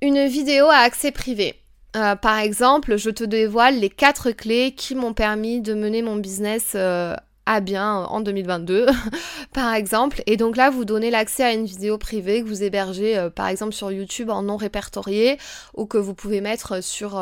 une 0.00 0.26
vidéo 0.26 0.66
à 0.66 0.76
accès 0.76 1.12
privé. 1.12 1.63
Euh, 1.96 2.16
par 2.16 2.38
exemple, 2.38 2.96
je 2.96 3.10
te 3.10 3.24
dévoile 3.24 3.78
les 3.78 3.90
quatre 3.90 4.32
clés 4.32 4.72
qui 4.72 4.94
m'ont 4.94 5.12
permis 5.12 5.60
de 5.60 5.74
mener 5.74 6.02
mon 6.02 6.16
business 6.16 6.72
euh, 6.74 7.14
à 7.46 7.60
bien 7.60 7.94
en 7.94 8.20
2022, 8.20 8.86
par 9.52 9.74
exemple. 9.74 10.22
Et 10.26 10.36
donc 10.36 10.56
là, 10.56 10.70
vous 10.70 10.84
donnez 10.84 11.10
l'accès 11.10 11.44
à 11.44 11.52
une 11.52 11.66
vidéo 11.66 11.96
privée 11.96 12.42
que 12.42 12.48
vous 12.48 12.64
hébergez, 12.64 13.16
euh, 13.16 13.30
par 13.30 13.46
exemple, 13.46 13.72
sur 13.72 13.92
YouTube 13.92 14.30
en 14.30 14.42
non 14.42 14.56
répertorié 14.56 15.38
ou 15.74 15.86
que 15.86 15.98
vous 15.98 16.14
pouvez 16.14 16.40
mettre 16.40 16.82
sur 16.82 17.20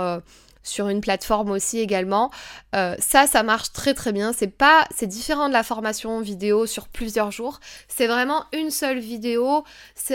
sur 0.63 0.89
une 0.89 1.01
plateforme 1.01 1.51
aussi 1.51 1.79
également. 1.79 2.31
ça, 2.73 3.27
ça 3.27 3.43
marche 3.43 3.73
très 3.73 3.95
très 3.95 4.13
bien. 4.13 4.33
C'est 4.33 4.47
pas, 4.47 4.87
c'est 4.95 5.07
différent 5.07 5.49
de 5.49 5.53
la 5.53 5.63
formation 5.63 6.21
vidéo 6.21 6.67
sur 6.67 6.89
plusieurs 6.89 7.31
jours. 7.31 7.61
C'est 7.89 8.07
vraiment 8.07 8.45
une 8.53 8.71
seule 8.71 8.99
vidéo. 8.99 9.65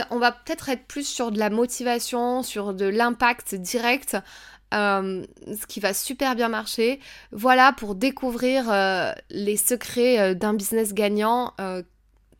On 0.10 0.20
va 0.20 0.32
peut-être 0.32 0.70
être 0.70 0.86
plus 0.86 1.08
sur 1.08 1.32
de 1.32 1.40
la 1.40 1.50
motivation, 1.50 2.44
sur 2.44 2.74
de 2.74 2.86
l'impact 2.86 3.56
direct. 3.56 4.18
Euh, 4.74 5.26
ce 5.48 5.66
qui 5.66 5.80
va 5.80 5.94
super 5.94 6.36
bien 6.36 6.50
marcher. 6.50 7.00
Voilà 7.32 7.72
pour 7.72 7.96
découvrir 7.96 8.70
euh, 8.70 9.14
les 9.30 9.56
secrets 9.56 10.20
euh, 10.20 10.34
d'un 10.34 10.54
business 10.54 10.94
gagnant. 10.94 11.54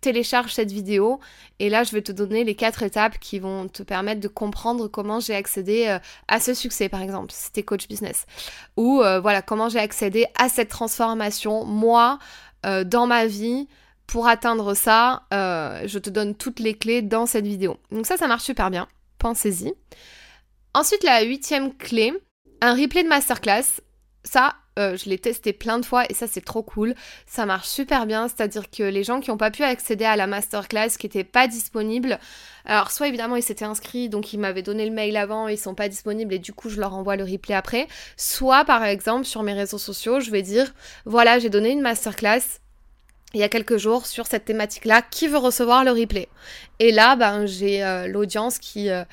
Télécharge 0.02 0.54
cette 0.54 0.72
vidéo. 0.72 1.20
Et 1.60 1.70
là 1.70 1.84
je 1.84 1.92
vais 1.92 2.02
te 2.02 2.12
donner 2.12 2.44
les 2.44 2.56
quatre 2.56 2.84
étapes 2.84 3.20
qui 3.20 3.40
vont 3.40 3.68
te 3.68 3.84
permettre 3.84 4.22
de 4.22 4.28
comprendre 4.28 4.88
comment 4.88 5.20
j'ai 5.20 5.36
accédé 5.36 5.98
à 6.28 6.40
ce 6.40 6.54
succès 6.54 6.90
par 6.90 7.02
exemple 7.02 7.32
si 7.34 7.52
t'es 7.52 7.64
coach 7.64 7.88
business. 7.88 8.26
Ou 8.76 8.98
voilà 9.22 9.42
comment 9.42 9.70
j'ai 9.70 9.80
accédé 9.80 10.26
à 10.38 10.50
cette 10.50 10.70
transformation 10.70 11.66
moi 11.66 12.20
dans 12.64 13.08
ma 13.08 13.26
vie. 13.26 13.68
Pour 14.06 14.28
atteindre 14.28 14.74
ça 14.74 15.24
je 15.32 16.00
te 16.00 16.10
donne 16.10 16.36
toutes 16.36 16.60
les 16.60 16.76
clés 16.76 17.02
dans 17.02 17.26
cette 17.26 17.46
vidéo. 17.46 17.78
Donc 17.92 18.06
ça 18.06 18.18
ça 18.18 18.28
marche 18.28 18.44
super 18.44 18.70
bien. 18.70 18.88
Pensez-y. 19.20 19.74
Ensuite, 20.74 21.04
la 21.04 21.24
huitième 21.24 21.76
clé, 21.76 22.14
un 22.62 22.76
replay 22.76 23.02
de 23.02 23.08
masterclass. 23.08 23.82
Ça, 24.24 24.54
euh, 24.78 24.96
je 24.98 25.10
l'ai 25.10 25.18
testé 25.18 25.54
plein 25.54 25.80
de 25.80 25.86
fois 25.86 26.06
et 26.10 26.14
ça 26.14 26.28
c'est 26.28 26.44
trop 26.44 26.64
cool. 26.64 26.96
Ça 27.26 27.46
marche 27.46 27.68
super 27.68 28.06
bien, 28.06 28.28
c'est-à-dire 28.28 28.70
que 28.70 28.84
les 28.84 29.04
gens 29.04 29.20
qui 29.20 29.30
n'ont 29.30 29.38
pas 29.38 29.52
pu 29.52 29.64
accéder 29.64 30.06
à 30.06 30.16
la 30.16 30.28
masterclass, 30.28 30.90
qui 30.98 31.08
n'étaient 31.08 31.24
pas 31.24 31.48
disponibles, 31.48 32.20
alors 32.66 32.92
soit 32.92 33.08
évidemment 33.08 33.36
ils 33.36 33.44
s'étaient 33.44 33.66
inscrits, 33.66 34.10
donc 34.10 34.34
ils 34.34 34.40
m'avaient 34.40 34.62
donné 34.62 34.86
le 34.86 34.94
mail 34.94 35.18
avant, 35.18 35.48
ils 35.48 35.58
sont 35.58 35.76
pas 35.76 35.90
disponibles 35.90 36.34
et 36.34 36.40
du 36.40 36.54
coup 36.54 36.70
je 36.70 36.80
leur 36.80 36.94
envoie 36.94 37.16
le 37.16 37.24
replay 37.24 37.56
après. 37.56 37.88
Soit 38.16 38.66
par 38.66 38.84
exemple 38.84 39.26
sur 39.26 39.44
mes 39.44 39.54
réseaux 39.54 39.78
sociaux, 39.78 40.20
je 40.20 40.32
vais 40.32 40.42
dire 40.42 40.74
voilà 41.06 41.40
j'ai 41.40 41.50
donné 41.50 41.72
une 41.72 41.82
masterclass 41.82 42.60
il 43.34 43.40
y 43.40 43.44
a 43.44 43.50
quelques 43.50 43.78
jours 43.78 44.06
sur 44.06 44.26
cette 44.26 44.46
thématique-là, 44.46 45.02
qui 45.02 45.28
veut 45.28 45.38
recevoir 45.38 45.84
le 45.84 45.92
replay? 45.92 46.30
Et 46.80 46.92
là, 46.92 47.16
ben, 47.16 47.46
j'ai 47.46 47.84
euh, 47.84 48.08
l'audience 48.08 48.58
qui, 48.60 48.90
euh, 48.90 49.04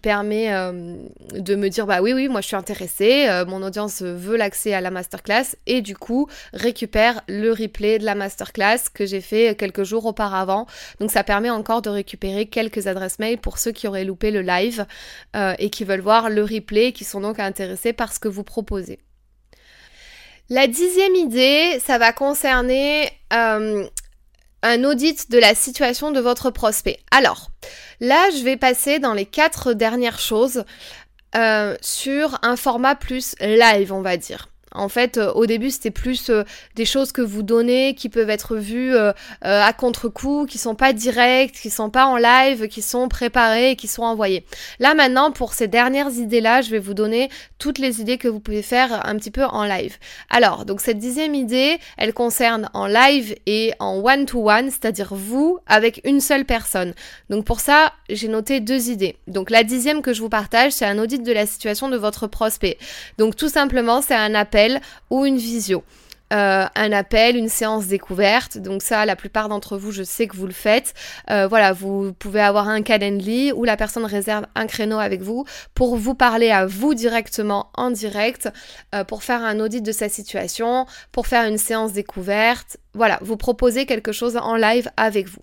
permet 0.00 0.52
euh, 0.52 0.96
de 1.34 1.54
me 1.54 1.68
dire 1.68 1.86
bah 1.86 2.00
oui 2.00 2.14
oui 2.14 2.28
moi 2.28 2.40
je 2.40 2.46
suis 2.46 2.56
intéressée, 2.56 3.28
mon 3.48 3.62
audience 3.62 4.00
veut 4.00 4.36
l'accès 4.36 4.72
à 4.72 4.80
la 4.80 4.90
masterclass 4.90 5.56
et 5.66 5.82
du 5.82 5.96
coup 5.96 6.28
récupère 6.54 7.20
le 7.28 7.50
replay 7.50 7.98
de 7.98 8.04
la 8.04 8.14
masterclass 8.14 8.88
que 8.94 9.04
j'ai 9.04 9.20
fait 9.20 9.56
quelques 9.58 9.82
jours 9.82 10.06
auparavant. 10.06 10.66
Donc 11.00 11.10
ça 11.10 11.24
permet 11.24 11.50
encore 11.50 11.82
de 11.82 11.90
récupérer 11.90 12.46
quelques 12.46 12.86
adresses 12.86 13.18
mail 13.18 13.38
pour 13.38 13.58
ceux 13.58 13.72
qui 13.72 13.86
auraient 13.88 14.04
loupé 14.04 14.30
le 14.30 14.40
live 14.40 14.86
et 15.34 15.68
qui 15.68 15.84
veulent 15.84 16.00
voir 16.00 16.30
le 16.30 16.42
replay, 16.42 16.92
qui 16.92 17.04
sont 17.04 17.20
donc 17.20 17.38
intéressés 17.38 17.92
par 17.92 18.12
ce 18.12 18.20
que 18.20 18.28
vous 18.28 18.44
proposez. 18.44 18.98
La 20.54 20.66
dixième 20.66 21.14
idée, 21.14 21.80
ça 21.82 21.96
va 21.96 22.12
concerner 22.12 23.10
un 23.30 24.84
audit 24.84 25.30
de 25.30 25.38
la 25.38 25.54
situation 25.54 26.10
de 26.10 26.20
votre 26.20 26.50
prospect. 26.50 26.98
Alors, 27.10 27.48
là, 28.00 28.28
je 28.36 28.44
vais 28.44 28.58
passer 28.58 28.98
dans 28.98 29.14
les 29.14 29.24
quatre 29.24 29.72
dernières 29.72 30.18
choses 30.18 30.64
euh, 31.36 31.74
sur 31.80 32.38
un 32.42 32.56
format 32.56 32.94
plus 32.96 33.34
live, 33.40 33.94
on 33.94 34.02
va 34.02 34.18
dire. 34.18 34.50
En 34.74 34.88
fait, 34.88 35.18
euh, 35.18 35.32
au 35.32 35.46
début, 35.46 35.70
c'était 35.70 35.90
plus 35.90 36.30
euh, 36.30 36.44
des 36.76 36.84
choses 36.84 37.12
que 37.12 37.22
vous 37.22 37.42
donnez 37.42 37.94
qui 37.94 38.08
peuvent 38.08 38.30
être 38.30 38.56
vues 38.56 38.94
euh, 38.94 39.12
à 39.42 39.72
contre-coup, 39.72 40.46
qui 40.46 40.58
sont 40.58 40.74
pas 40.74 40.92
directes, 40.92 41.56
qui 41.56 41.70
sont 41.70 41.90
pas 41.90 42.06
en 42.06 42.16
live, 42.16 42.68
qui 42.68 42.82
sont 42.82 43.08
préparées 43.08 43.72
et 43.72 43.76
qui 43.76 43.88
sont 43.88 44.02
envoyées. 44.02 44.44
Là, 44.78 44.94
maintenant, 44.94 45.30
pour 45.30 45.52
ces 45.52 45.68
dernières 45.68 46.12
idées-là, 46.12 46.62
je 46.62 46.70
vais 46.70 46.78
vous 46.78 46.94
donner 46.94 47.28
toutes 47.58 47.78
les 47.78 48.00
idées 48.00 48.18
que 48.18 48.28
vous 48.28 48.40
pouvez 48.40 48.62
faire 48.62 49.06
un 49.06 49.16
petit 49.16 49.30
peu 49.30 49.44
en 49.44 49.64
live. 49.64 49.96
Alors, 50.30 50.64
donc 50.64 50.80
cette 50.80 50.98
dixième 50.98 51.34
idée, 51.34 51.78
elle 51.96 52.14
concerne 52.14 52.68
en 52.74 52.86
live 52.86 53.34
et 53.46 53.72
en 53.78 53.98
one-to-one, 53.98 54.70
c'est-à-dire 54.70 55.14
vous 55.14 55.58
avec 55.66 56.00
une 56.04 56.20
seule 56.20 56.44
personne. 56.44 56.94
Donc 57.30 57.44
pour 57.44 57.60
ça, 57.60 57.92
j'ai 58.08 58.28
noté 58.28 58.60
deux 58.60 58.90
idées. 58.90 59.16
Donc 59.26 59.50
la 59.50 59.64
dixième 59.64 60.02
que 60.02 60.12
je 60.12 60.20
vous 60.20 60.28
partage, 60.28 60.72
c'est 60.72 60.86
un 60.86 60.98
audit 60.98 61.22
de 61.22 61.32
la 61.32 61.46
situation 61.46 61.88
de 61.88 61.96
votre 61.96 62.26
prospect. 62.26 62.78
Donc 63.18 63.36
tout 63.36 63.48
simplement, 63.48 64.02
c'est 64.02 64.14
un 64.14 64.34
appel 64.34 64.61
ou 65.10 65.24
une 65.24 65.36
visio. 65.36 65.84
Euh, 66.32 66.64
un 66.74 66.92
appel, 66.92 67.36
une 67.36 67.50
séance 67.50 67.88
découverte. 67.88 68.56
Donc 68.56 68.82
ça, 68.82 69.04
la 69.04 69.16
plupart 69.16 69.50
d'entre 69.50 69.76
vous, 69.76 69.92
je 69.92 70.02
sais 70.02 70.26
que 70.26 70.34
vous 70.34 70.46
le 70.46 70.52
faites. 70.54 70.94
Euh, 71.30 71.46
voilà, 71.46 71.74
vous 71.74 72.14
pouvez 72.14 72.40
avoir 72.40 72.68
un 72.68 72.80
calendly 72.80 73.52
où 73.52 73.64
la 73.64 73.76
personne 73.76 74.06
réserve 74.06 74.46
un 74.54 74.66
créneau 74.66 74.98
avec 74.98 75.20
vous 75.20 75.44
pour 75.74 75.96
vous 75.96 76.14
parler 76.14 76.50
à 76.50 76.64
vous 76.64 76.94
directement 76.94 77.68
en 77.74 77.90
direct, 77.90 78.48
euh, 78.94 79.04
pour 79.04 79.24
faire 79.24 79.42
un 79.42 79.60
audit 79.60 79.82
de 79.82 79.92
sa 79.92 80.08
situation, 80.08 80.86
pour 81.10 81.26
faire 81.26 81.46
une 81.46 81.58
séance 81.58 81.92
découverte. 81.92 82.78
Voilà, 82.94 83.18
vous 83.20 83.36
proposez 83.36 83.84
quelque 83.84 84.12
chose 84.12 84.38
en 84.38 84.56
live 84.56 84.90
avec 84.96 85.28
vous. 85.28 85.42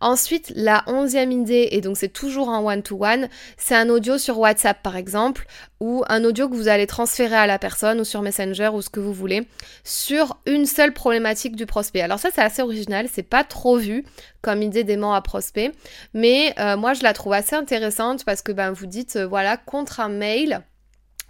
Ensuite, 0.00 0.52
la 0.56 0.82
onzième 0.86 1.32
idée, 1.32 1.68
et 1.72 1.80
donc 1.80 1.96
c'est 1.96 2.08
toujours 2.08 2.48
en 2.48 2.64
one-to-one, 2.64 3.28
c'est 3.56 3.74
un 3.74 3.88
audio 3.88 4.18
sur 4.18 4.38
WhatsApp 4.38 4.82
par 4.82 4.96
exemple, 4.96 5.46
ou 5.80 6.04
un 6.08 6.24
audio 6.24 6.48
que 6.48 6.54
vous 6.54 6.68
allez 6.68 6.86
transférer 6.86 7.36
à 7.36 7.46
la 7.46 7.58
personne 7.58 8.00
ou 8.00 8.04
sur 8.04 8.22
Messenger 8.22 8.70
ou 8.72 8.82
ce 8.82 8.90
que 8.90 9.00
vous 9.00 9.12
voulez, 9.12 9.46
sur 9.84 10.38
une 10.46 10.66
seule 10.66 10.92
problématique 10.92 11.56
du 11.56 11.66
prospect. 11.66 12.00
Alors 12.00 12.18
ça 12.18 12.30
c'est 12.34 12.42
assez 12.42 12.62
original, 12.62 13.06
c'est 13.12 13.22
pas 13.22 13.44
trop 13.44 13.76
vu 13.76 14.04
comme 14.42 14.62
idée 14.62 14.84
d'aimant 14.84 15.14
à 15.14 15.20
prospect, 15.20 15.72
mais 16.14 16.54
euh, 16.58 16.76
moi 16.76 16.94
je 16.94 17.02
la 17.02 17.12
trouve 17.12 17.34
assez 17.34 17.56
intéressante 17.56 18.24
parce 18.24 18.42
que 18.42 18.52
ben 18.52 18.72
vous 18.72 18.86
dites 18.86 19.16
euh, 19.16 19.26
voilà 19.26 19.56
contre 19.56 20.00
un 20.00 20.08
mail 20.08 20.62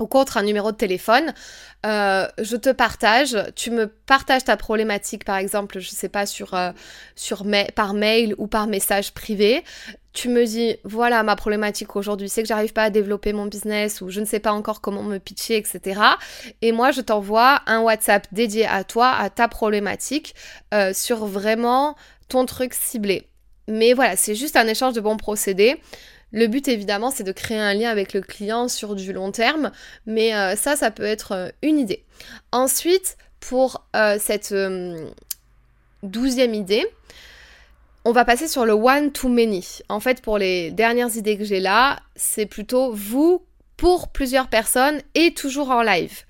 ou 0.00 0.06
contre 0.06 0.36
un 0.36 0.42
numéro 0.42 0.72
de 0.72 0.76
téléphone, 0.76 1.32
euh, 1.86 2.26
je 2.38 2.56
te 2.56 2.70
partage, 2.70 3.36
tu 3.54 3.70
me 3.70 3.86
partages 3.86 4.44
ta 4.44 4.56
problématique 4.56 5.24
par 5.24 5.36
exemple, 5.36 5.78
je 5.78 5.88
sais 5.90 6.08
pas 6.08 6.26
sur, 6.26 6.54
euh, 6.54 6.72
par 7.74 7.94
mail 7.94 8.34
ou 8.38 8.46
par 8.46 8.66
message 8.66 9.12
privé. 9.12 9.64
Tu 10.12 10.28
me 10.28 10.44
dis 10.44 10.76
voilà 10.82 11.22
ma 11.22 11.36
problématique 11.36 11.94
aujourd'hui, 11.94 12.28
c'est 12.28 12.42
que 12.42 12.48
j'arrive 12.48 12.72
pas 12.72 12.84
à 12.84 12.90
développer 12.90 13.32
mon 13.32 13.46
business 13.46 14.00
ou 14.00 14.10
je 14.10 14.20
ne 14.20 14.24
sais 14.24 14.40
pas 14.40 14.52
encore 14.52 14.80
comment 14.80 15.04
me 15.04 15.18
pitcher, 15.18 15.56
etc. 15.56 16.00
Et 16.62 16.72
moi 16.72 16.90
je 16.90 17.00
t'envoie 17.00 17.60
un 17.66 17.80
WhatsApp 17.80 18.26
dédié 18.32 18.66
à 18.66 18.82
toi, 18.82 19.10
à 19.10 19.30
ta 19.30 19.46
problématique, 19.46 20.34
euh, 20.74 20.92
sur 20.92 21.26
vraiment 21.26 21.94
ton 22.28 22.44
truc 22.44 22.74
ciblé. 22.74 23.28
Mais 23.68 23.92
voilà, 23.92 24.16
c'est 24.16 24.34
juste 24.34 24.56
un 24.56 24.66
échange 24.66 24.94
de 24.94 25.00
bons 25.00 25.16
procédés. 25.16 25.80
Le 26.32 26.46
but 26.46 26.68
évidemment 26.68 27.10
c'est 27.10 27.24
de 27.24 27.32
créer 27.32 27.58
un 27.58 27.74
lien 27.74 27.90
avec 27.90 28.12
le 28.12 28.20
client 28.20 28.68
sur 28.68 28.94
du 28.94 29.12
long 29.12 29.32
terme, 29.32 29.72
mais 30.06 30.34
euh, 30.34 30.56
ça 30.56 30.76
ça 30.76 30.90
peut 30.90 31.04
être 31.04 31.32
euh, 31.32 31.48
une 31.62 31.78
idée. 31.78 32.04
Ensuite, 32.52 33.16
pour 33.40 33.86
euh, 33.96 34.18
cette 34.20 34.54
douzième 36.02 36.54
idée, 36.54 36.86
on 38.04 38.12
va 38.12 38.24
passer 38.24 38.48
sur 38.48 38.64
le 38.64 38.72
one 38.72 39.12
to 39.12 39.28
many. 39.28 39.80
En 39.88 40.00
fait, 40.00 40.22
pour 40.22 40.38
les 40.38 40.70
dernières 40.70 41.16
idées 41.16 41.36
que 41.36 41.44
j'ai 41.44 41.60
là, 41.60 42.00
c'est 42.16 42.46
plutôt 42.46 42.92
vous 42.92 43.44
pour 43.76 44.08
plusieurs 44.08 44.48
personnes 44.48 45.00
et 45.14 45.32
toujours 45.32 45.70
en 45.70 45.82
live. 45.82 46.24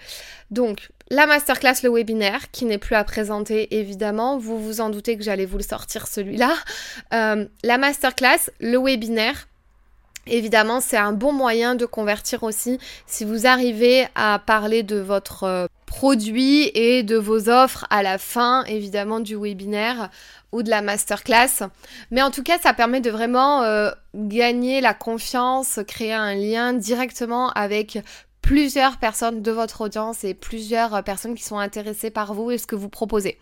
Donc, 0.52 0.90
la 1.10 1.26
masterclass, 1.26 1.82
le 1.82 1.90
webinaire, 1.90 2.52
qui 2.52 2.64
n'est 2.64 2.78
plus 2.78 2.94
à 2.94 3.02
présenter 3.02 3.76
évidemment, 3.76 4.38
vous 4.38 4.60
vous 4.60 4.80
en 4.80 4.90
doutez 4.90 5.16
que 5.16 5.24
j'allais 5.24 5.46
vous 5.46 5.56
le 5.56 5.64
sortir 5.64 6.06
celui-là. 6.06 6.54
la 7.10 7.78
masterclass, 7.78 8.50
le 8.60 8.78
webinaire, 8.78 9.48
Évidemment, 10.30 10.80
c'est 10.80 10.96
un 10.96 11.12
bon 11.12 11.32
moyen 11.32 11.74
de 11.74 11.84
convertir 11.86 12.44
aussi 12.44 12.78
si 13.04 13.24
vous 13.24 13.48
arrivez 13.48 14.06
à 14.14 14.38
parler 14.38 14.84
de 14.84 14.96
votre 14.96 15.42
euh, 15.42 15.66
produit 15.86 16.70
et 16.74 17.02
de 17.02 17.16
vos 17.16 17.48
offres 17.48 17.84
à 17.90 18.04
la 18.04 18.16
fin, 18.16 18.62
évidemment, 18.66 19.18
du 19.18 19.34
webinaire 19.34 20.08
ou 20.52 20.62
de 20.62 20.70
la 20.70 20.82
masterclass. 20.82 21.68
Mais 22.12 22.22
en 22.22 22.30
tout 22.30 22.44
cas, 22.44 22.58
ça 22.58 22.72
permet 22.72 23.00
de 23.00 23.10
vraiment 23.10 23.64
euh, 23.64 23.90
gagner 24.14 24.80
la 24.80 24.94
confiance, 24.94 25.80
créer 25.88 26.12
un 26.12 26.36
lien 26.36 26.74
directement 26.74 27.50
avec 27.50 27.98
plusieurs 28.40 28.98
personnes 28.98 29.42
de 29.42 29.50
votre 29.50 29.80
audience 29.80 30.22
et 30.22 30.34
plusieurs 30.34 31.02
personnes 31.02 31.34
qui 31.34 31.42
sont 31.42 31.58
intéressées 31.58 32.10
par 32.10 32.34
vous 32.34 32.52
et 32.52 32.58
ce 32.58 32.68
que 32.68 32.76
vous 32.76 32.88
proposez. 32.88 33.36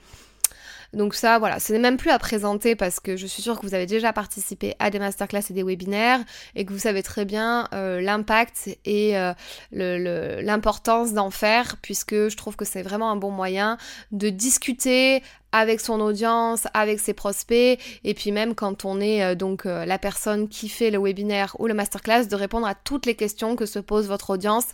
Donc 0.94 1.14
ça, 1.14 1.38
voilà, 1.38 1.61
ce 1.61 1.74
n'est 1.74 1.79
même 1.79 1.98
plus 1.98 2.11
à 2.11 2.18
présenter 2.18 2.74
parce 2.74 2.98
que 2.98 3.14
je 3.16 3.27
suis 3.27 3.42
sûre 3.42 3.61
que 3.61 3.66
vous 3.66 3.74
avez 3.74 3.85
déjà 3.85 4.14
participé 4.14 4.74
à 4.79 4.88
des 4.88 4.98
masterclass 4.98 5.42
et 5.51 5.53
des 5.53 5.62
webinaires 5.62 6.20
et 6.55 6.64
que 6.64 6.72
vous 6.72 6.79
savez 6.79 7.03
très 7.03 7.27
bien 7.27 7.68
euh, 7.74 8.01
l'impact 8.01 8.70
et 8.87 9.18
euh, 9.18 9.35
l'importance 9.70 11.12
d'en 11.12 11.31
faire 11.31 11.77
puisque 11.83 12.14
je 12.14 12.37
trouve 12.38 12.57
que 12.57 12.64
c'est 12.64 12.81
vraiment 12.81 13.11
un 13.11 13.16
bon 13.16 13.31
moyen 13.31 13.77
de 14.12 14.31
discuter 14.31 15.22
avec 15.53 15.81
son 15.81 16.01
audience, 16.01 16.66
avec 16.74 17.01
ses 17.01 17.14
prospects, 17.14 17.79
et 18.05 18.14
puis 18.14 18.33
même 18.33 18.55
quand 18.55 18.85
on 18.85 19.01
est 19.01 19.22
euh, 19.22 19.35
donc 19.35 19.64
la 19.64 19.98
personne 19.98 20.48
qui 20.48 20.70
fait 20.70 20.90
le 20.90 20.98
webinaire 20.98 21.55
ou 21.59 21.66
le 21.66 21.74
masterclass, 21.74 22.27
de 22.29 22.37
répondre 22.37 22.66
à 22.66 22.74
toutes 22.74 23.05
les 23.05 23.14
questions 23.14 23.57
que 23.57 23.66
se 23.66 23.79
pose 23.79 24.09
votre 24.09 24.31
audience. 24.31 24.66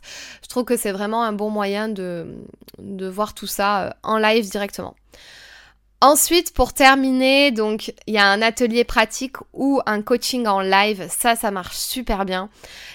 Je 0.42 0.48
trouve 0.48 0.64
que 0.64 0.76
c'est 0.76 0.92
vraiment 0.92 1.24
un 1.24 1.32
bon 1.32 1.50
moyen 1.50 1.88
de, 1.88 2.36
de 2.78 3.08
voir 3.08 3.34
tout 3.34 3.48
ça 3.48 3.96
en 4.04 4.18
live 4.18 4.48
directement. 4.48 4.94
Ensuite, 6.00 6.52
pour 6.52 6.74
terminer, 6.74 7.50
donc 7.50 7.94
il 8.06 8.14
y 8.14 8.18
a 8.18 8.26
un 8.26 8.42
atelier 8.42 8.84
pratique 8.84 9.36
ou 9.54 9.80
un 9.86 10.02
coaching 10.02 10.46
en 10.46 10.60
live. 10.60 11.06
Ça, 11.08 11.34
ça 11.34 11.50
marche 11.50 11.76
super 11.76 12.26
bien. 12.26 12.50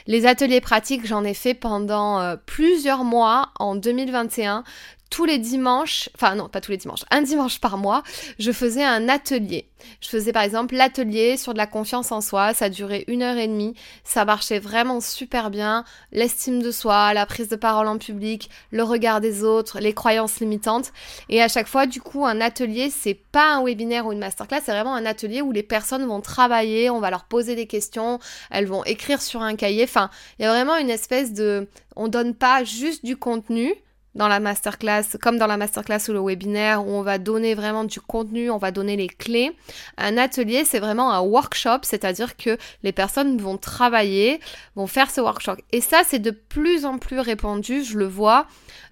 Les 0.06 0.28
ateliers 0.28 0.62
pratiques, 0.62 1.08
j'en 1.08 1.24
ai 1.24 1.34
fait 1.34 1.56
pendant 1.56 2.20
euh, 2.20 2.36
plusieurs 2.46 3.04
mois 3.04 3.50
en 3.58 3.76
2021 3.76 4.64
tous 5.10 5.26
les 5.26 5.38
dimanches, 5.38 6.10
enfin 6.16 6.36
non, 6.36 6.50
pas 6.50 6.62
tous 6.62 6.72
les 6.72 6.78
dimanches, 6.78 7.06
un 7.12 7.22
dimanche 7.22 7.60
par 7.60 7.78
mois, 7.78 8.04
je 8.38 8.52
faisais 8.52 8.84
un 8.84 9.10
atelier. 9.10 9.68
Je 10.02 10.10
faisais 10.10 10.34
par 10.34 10.44
exemple 10.44 10.76
l'atelier 10.76 11.38
sur 11.38 11.54
de 11.54 11.58
la 11.58 11.68
confiance 11.68 12.12
en 12.12 12.22
soi, 12.22 12.54
ça 12.54 12.70
durait 12.70 13.06
une 13.08 13.24
heure 13.24 13.38
et 13.38 13.48
demie, 13.48 13.76
ça 14.04 14.26
marchait 14.26 14.60
vraiment 14.60 15.00
super 15.00 15.50
bien, 15.50 15.86
l'estime 16.12 16.62
de 16.62 16.72
soi, 16.72 17.14
la 17.14 17.26
prise 17.26 17.48
de 17.50 17.56
parole 17.56 17.88
en 17.88 17.98
public, 17.98 18.50
le 18.72 18.84
regard 18.84 19.22
des 19.22 19.44
autres, 19.44 19.80
les 19.80 19.94
croyances 19.94 20.40
limitantes. 20.40 20.92
Et 21.30 21.42
à 21.42 21.48
chaque 21.48 21.68
fois, 21.68 21.86
du 21.86 22.02
coup, 22.02 22.26
un 22.26 22.42
atelier, 22.42 22.90
c'est 22.90 23.14
pas 23.14 23.56
un 23.56 23.64
webinaire 23.64 24.06
ou 24.06 24.12
une 24.12 24.20
masterclass, 24.20 24.62
c'est 24.64 24.72
vraiment 24.72 24.96
un 24.96 25.06
atelier 25.06 25.42
où 25.42 25.52
les 25.52 25.64
personnes 25.64 26.06
vont 26.06 26.22
travailler, 26.22 26.90
on 26.90 27.00
va 27.00 27.10
leur 27.10 27.24
poser 27.24 27.56
des 27.56 27.68
questions, 27.68 28.20
elles 28.52 28.68
vont 28.68 28.84
écrire 28.84 29.22
sur 29.22 29.42
un 29.42 29.56
cahier, 29.56 29.84
enfin, 29.84 30.10
il 30.38 30.44
y 30.44 30.46
a 30.46 30.52
vraiment 30.52 30.78
une 30.78 30.90
espèce 30.90 31.34
de... 31.34 31.68
On 31.96 32.08
donne 32.08 32.34
pas 32.34 32.64
juste 32.64 33.04
du 33.04 33.18
contenu, 33.18 33.74
dans 34.16 34.28
la 34.28 34.40
masterclass, 34.40 35.18
comme 35.22 35.38
dans 35.38 35.48
la 35.48 35.58
masterclass 35.58 36.10
ou 36.10 36.14
le 36.14 36.20
webinaire, 36.20 36.86
où 36.86 36.92
on 36.92 37.02
va 37.02 37.18
donner 37.18 37.54
vraiment 37.54 37.84
du 37.84 38.02
contenu, 38.02 38.50
on 38.50 38.58
va 38.58 38.72
donner 38.72 38.96
les 38.96 39.08
clés. 39.08 39.52
Un 39.98 40.18
atelier, 40.18 40.66
c'est 40.66 40.80
vraiment 40.80 41.12
un 41.12 41.22
workshop, 41.22 41.80
c'est-à-dire 41.84 42.36
que 42.36 42.58
les 42.84 42.92
personnes 42.92 43.38
vont 43.38 43.58
travailler, 43.58 44.40
vont 44.76 44.88
faire 44.88 45.12
ce 45.12 45.22
workshop. 45.22 45.58
Et 45.72 45.82
ça, 45.82 46.02
c'est 46.06 46.20
de 46.20 46.32
plus 46.32 46.86
en 46.86 46.98
plus 46.98 47.20
répandu, 47.20 47.84
je 47.84 47.98
le 47.98 48.08
vois. 48.08 48.48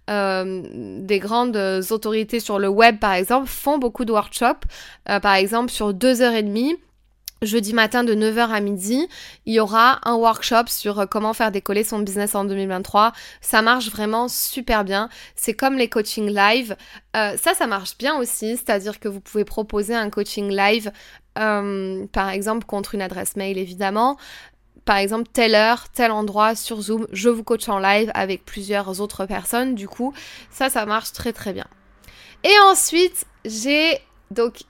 Euh, 0.09 0.63
des 1.01 1.19
grandes 1.19 1.57
autorités 1.89 2.39
sur 2.39 2.59
le 2.59 2.69
web, 2.69 2.97
par 2.99 3.13
exemple, 3.13 3.47
font 3.47 3.77
beaucoup 3.77 4.05
de 4.05 4.11
workshops. 4.11 4.65
Euh, 5.09 5.19
par 5.19 5.33
exemple, 5.33 5.71
sur 5.71 5.93
deux 5.93 6.21
heures 6.21 6.35
et 6.35 6.43
demie, 6.43 6.77
Jeudi 7.43 7.73
matin 7.73 8.03
de 8.03 8.15
9h 8.15 8.49
à 8.49 8.59
midi, 8.61 9.07
il 9.45 9.53
y 9.53 9.59
aura 9.59 9.99
un 10.09 10.15
workshop 10.15 10.67
sur 10.67 10.99
euh, 10.99 11.05
comment 11.05 11.33
faire 11.33 11.51
décoller 11.51 11.83
son 11.83 11.99
business 11.99 12.33
en 12.33 12.45
2023. 12.45 13.13
Ça 13.41 13.61
marche 13.61 13.91
vraiment 13.91 14.27
super 14.27 14.83
bien. 14.83 15.09
C'est 15.35 15.53
comme 15.53 15.77
les 15.77 15.87
coachings 15.87 16.33
live. 16.33 16.75
Euh, 17.15 17.37
ça, 17.37 17.53
ça 17.53 17.67
marche 17.67 17.95
bien 17.97 18.17
aussi. 18.17 18.57
C'est-à-dire 18.57 18.99
que 18.99 19.07
vous 19.07 19.19
pouvez 19.19 19.45
proposer 19.45 19.93
un 19.93 20.09
coaching 20.09 20.49
live, 20.49 20.91
euh, 21.37 22.07
par 22.11 22.29
exemple, 22.29 22.65
contre 22.65 22.95
une 22.95 23.03
adresse 23.03 23.35
mail, 23.35 23.59
évidemment. 23.59 24.17
Par 24.85 24.97
exemple, 24.97 25.27
telle 25.31 25.53
heure, 25.53 25.89
tel 25.89 26.11
endroit 26.11 26.55
sur 26.55 26.81
Zoom, 26.81 27.07
je 27.11 27.29
vous 27.29 27.43
coach 27.43 27.69
en 27.69 27.77
live 27.77 28.09
avec 28.15 28.45
plusieurs 28.45 28.99
autres 28.99 29.25
personnes. 29.27 29.75
Du 29.75 29.87
coup, 29.87 30.13
ça, 30.49 30.69
ça 30.69 30.87
marche 30.87 31.11
très 31.11 31.33
très 31.33 31.53
bien. 31.53 31.67
Et 32.43 32.53
ensuite, 32.71 33.25
j'ai 33.45 33.99
donc 34.31 34.61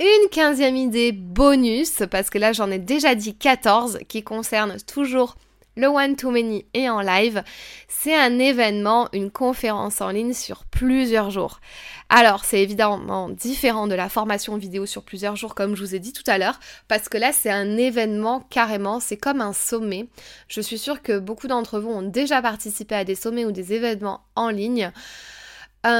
une 0.00 0.28
quinzième 0.30 0.76
idée 0.76 1.12
bonus, 1.12 2.02
parce 2.10 2.30
que 2.30 2.38
là 2.38 2.52
j'en 2.52 2.70
ai 2.70 2.78
déjà 2.78 3.14
dit 3.14 3.34
14, 3.34 3.98
qui 4.08 4.22
concerne 4.22 4.76
toujours 4.80 5.36
le 5.78 5.86
one-to-many 5.86 6.66
et 6.74 6.90
en 6.90 7.00
live. 7.00 7.42
C'est 7.88 8.14
un 8.14 8.38
événement, 8.38 9.08
une 9.12 9.30
conférence 9.30 10.00
en 10.00 10.10
ligne 10.10 10.32
sur 10.32 10.64
plusieurs 10.64 11.30
jours. 11.30 11.60
Alors, 12.08 12.44
c'est 12.44 12.60
évidemment 12.60 13.28
différent 13.28 13.86
de 13.86 13.94
la 13.94 14.08
formation 14.08 14.56
vidéo 14.56 14.86
sur 14.86 15.04
plusieurs 15.04 15.36
jours, 15.36 15.54
comme 15.54 15.76
je 15.76 15.84
vous 15.84 15.94
ai 15.94 16.00
dit 16.00 16.12
tout 16.12 16.28
à 16.28 16.38
l'heure, 16.38 16.58
parce 16.88 17.08
que 17.08 17.16
là, 17.16 17.32
c'est 17.32 17.50
un 17.50 17.76
événement 17.76 18.40
carrément, 18.50 18.98
c'est 18.98 19.16
comme 19.16 19.40
un 19.40 19.52
sommet. 19.52 20.08
Je 20.48 20.60
suis 20.60 20.78
sûre 20.78 21.00
que 21.00 21.18
beaucoup 21.18 21.46
d'entre 21.46 21.78
vous 21.78 21.90
ont 21.90 22.02
déjà 22.02 22.42
participé 22.42 22.96
à 22.96 23.04
des 23.04 23.14
sommets 23.14 23.44
ou 23.44 23.52
des 23.52 23.72
événements 23.72 24.22
en 24.34 24.48
ligne 24.48 24.90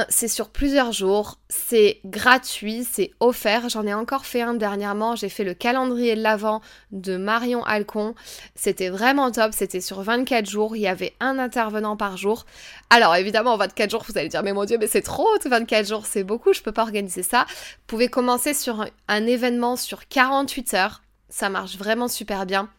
c'est 0.09 0.27
sur 0.27 0.49
plusieurs 0.49 0.91
jours, 0.91 1.39
c'est 1.49 1.99
gratuit, 2.05 2.85
c'est 2.89 3.11
offert. 3.19 3.69
J'en 3.69 3.85
ai 3.87 3.93
encore 3.93 4.25
fait 4.25 4.41
un 4.41 4.53
dernièrement, 4.53 5.15
j'ai 5.15 5.29
fait 5.29 5.43
le 5.43 5.53
calendrier 5.53 6.15
de 6.15 6.21
l'Avent 6.21 6.61
de 6.91 7.17
Marion 7.17 7.63
Alcon. 7.63 8.13
C'était 8.55 8.89
vraiment 8.89 9.31
top, 9.31 9.53
c'était 9.53 9.81
sur 9.81 10.01
24 10.01 10.49
jours, 10.49 10.75
il 10.75 10.81
y 10.81 10.87
avait 10.87 11.13
un 11.19 11.39
intervenant 11.39 11.97
par 11.97 12.17
jour. 12.17 12.45
Alors 12.89 13.15
évidemment, 13.15 13.53
en 13.53 13.57
24 13.57 13.89
jours, 13.89 14.05
vous 14.07 14.17
allez 14.17 14.29
dire, 14.29 14.43
mais 14.43 14.53
mon 14.53 14.65
Dieu, 14.65 14.77
mais 14.79 14.87
c'est 14.87 15.01
trop, 15.01 15.27
24 15.43 15.87
jours, 15.87 16.05
c'est 16.05 16.23
beaucoup, 16.23 16.53
je 16.53 16.61
peux 16.61 16.71
pas 16.71 16.83
organiser 16.83 17.23
ça. 17.23 17.45
Vous 17.49 17.85
pouvez 17.87 18.09
commencer 18.09 18.53
sur 18.53 18.85
un 19.07 19.25
événement 19.25 19.75
sur 19.75 20.07
48 20.07 20.73
heures, 20.75 21.01
ça 21.29 21.49
marche 21.49 21.77
vraiment 21.77 22.07
super 22.07 22.45
bien 22.45 22.69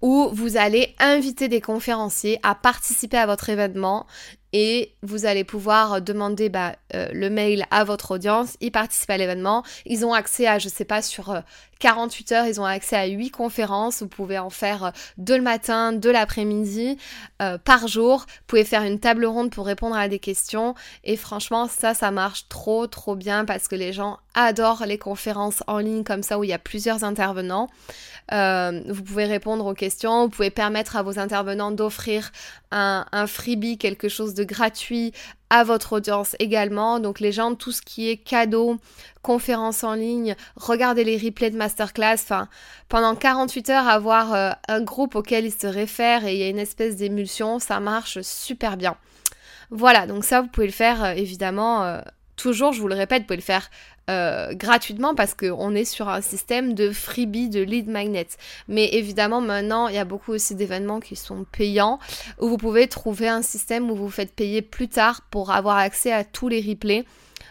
où 0.00 0.28
vous 0.32 0.56
allez 0.56 0.94
inviter 0.98 1.48
des 1.48 1.60
conférenciers 1.60 2.38
à 2.42 2.54
participer 2.54 3.18
à 3.18 3.26
votre 3.26 3.48
événement 3.48 4.06
et 4.52 4.94
vous 5.02 5.26
allez 5.26 5.44
pouvoir 5.44 6.00
demander 6.00 6.48
bah, 6.48 6.76
euh, 6.94 7.08
le 7.12 7.30
mail 7.30 7.66
à 7.70 7.84
votre 7.84 8.12
audience, 8.12 8.56
ils 8.60 8.72
participent 8.72 9.10
à 9.10 9.16
l'événement, 9.16 9.62
ils 9.84 10.04
ont 10.06 10.12
accès 10.12 10.46
à, 10.46 10.58
je 10.58 10.68
sais 10.68 10.84
pas, 10.84 11.02
sur 11.02 11.42
48 11.78 12.32
euh, 12.32 12.34
heures, 12.34 12.46
ils 12.46 12.60
ont 12.60 12.64
accès 12.64 12.96
à 12.96 13.06
8 13.06 13.30
conférences, 13.30 14.00
vous 14.00 14.08
pouvez 14.08 14.38
en 14.38 14.50
faire 14.50 14.84
euh, 14.84 14.90
de 15.16 15.34
le 15.34 15.42
matin, 15.42 15.92
de 15.92 16.10
l'après-midi, 16.10 16.98
par 17.64 17.86
jour, 17.86 18.20
vous 18.20 18.44
pouvez 18.46 18.64
faire 18.64 18.82
une 18.82 18.98
table 18.98 19.24
ronde 19.24 19.50
pour 19.50 19.66
répondre 19.66 19.96
à 19.96 20.08
des 20.08 20.18
questions, 20.18 20.74
et 21.04 21.16
franchement, 21.16 21.68
ça, 21.68 21.94
ça 21.94 22.10
marche 22.10 22.48
trop, 22.48 22.86
trop 22.86 23.14
bien 23.14 23.44
parce 23.44 23.68
que 23.68 23.76
les 23.76 23.92
gens 23.92 24.18
adorent 24.34 24.84
les 24.86 24.98
conférences 24.98 25.62
en 25.66 25.78
ligne 25.78 26.04
comme 26.04 26.22
ça 26.22 26.38
où 26.38 26.44
il 26.44 26.50
y 26.50 26.52
a 26.52 26.58
plusieurs 26.58 27.04
intervenants. 27.04 27.68
vous 28.30 29.02
pouvez 29.02 29.26
répondre 29.26 29.66
aux 29.66 29.74
questions, 29.74 30.24
vous 30.24 30.30
pouvez 30.30 30.50
permettre 30.50 30.96
à 30.96 31.02
vos 31.02 31.18
intervenants 31.18 31.70
d'offrir 31.70 32.32
un 32.70 33.26
freebie, 33.26 33.78
quelque 33.78 34.08
chose 34.08 34.34
de 34.34 34.44
gratuit 34.44 35.12
à 35.50 35.64
votre 35.64 35.94
audience 35.94 36.36
également. 36.38 37.00
Donc 37.00 37.20
les 37.20 37.32
gens, 37.32 37.54
tout 37.54 37.72
ce 37.72 37.82
qui 37.82 38.08
est 38.08 38.16
cadeau, 38.16 38.76
conférences 39.22 39.84
en 39.84 39.94
ligne, 39.94 40.36
regardez 40.56 41.04
les 41.04 41.16
replays 41.16 41.50
de 41.50 41.56
masterclass. 41.56 42.14
Enfin, 42.14 42.48
pendant 42.88 43.14
48 43.14 43.70
heures, 43.70 43.88
avoir 43.88 44.34
euh, 44.34 44.50
un 44.68 44.80
groupe 44.80 45.14
auquel 45.14 45.44
ils 45.44 45.52
se 45.52 45.66
réfèrent 45.66 46.26
et 46.26 46.34
il 46.34 46.38
y 46.38 46.42
a 46.42 46.48
une 46.48 46.58
espèce 46.58 46.96
d'émulsion, 46.96 47.58
ça 47.58 47.80
marche 47.80 48.20
super 48.22 48.76
bien. 48.76 48.96
Voilà, 49.70 50.06
donc 50.06 50.24
ça, 50.24 50.40
vous 50.40 50.48
pouvez 50.48 50.66
le 50.66 50.72
faire 50.72 51.04
euh, 51.04 51.12
évidemment. 51.12 51.84
Euh, 51.84 52.00
toujours, 52.36 52.72
je 52.72 52.80
vous 52.80 52.88
le 52.88 52.94
répète, 52.94 53.22
vous 53.22 53.26
pouvez 53.26 53.36
le 53.36 53.42
faire 53.42 53.70
euh, 54.08 54.54
gratuitement 54.54 55.14
parce 55.14 55.34
qu'on 55.34 55.74
est 55.74 55.84
sur 55.84 56.08
un 56.08 56.20
système 56.20 56.74
de 56.74 56.90
freebie, 56.90 57.48
de 57.48 57.60
lead 57.60 57.88
magnet. 57.88 58.28
Mais 58.66 58.88
évidemment, 58.94 59.40
maintenant, 59.40 59.88
il 59.88 59.94
y 59.94 59.98
a 59.98 60.04
beaucoup 60.04 60.32
aussi 60.32 60.54
d'événements 60.54 61.00
qui 61.00 61.16
sont 61.16 61.44
payants 61.50 61.98
où 62.40 62.48
vous 62.48 62.56
pouvez 62.56 62.88
trouver 62.88 63.28
un 63.28 63.42
système 63.42 63.90
où 63.90 63.94
vous 63.94 64.10
faites 64.10 64.34
payer 64.34 64.62
plus 64.62 64.88
tard 64.88 65.22
pour 65.30 65.50
avoir 65.50 65.76
accès 65.76 66.12
à 66.12 66.24
tous 66.24 66.48
les 66.48 66.60
replays. 66.60 67.04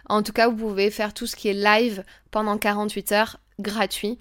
En 0.10 0.24
tout 0.24 0.34
cas, 0.34 0.48
vous 0.48 0.56
pouvez 0.56 0.90
faire 0.90 1.14
tout 1.14 1.28
ce 1.28 1.36
qui 1.36 1.50
est 1.50 1.54
live 1.54 2.04
pendant 2.32 2.58
48 2.58 3.12
heures 3.12 3.38
gratuit 3.60 4.18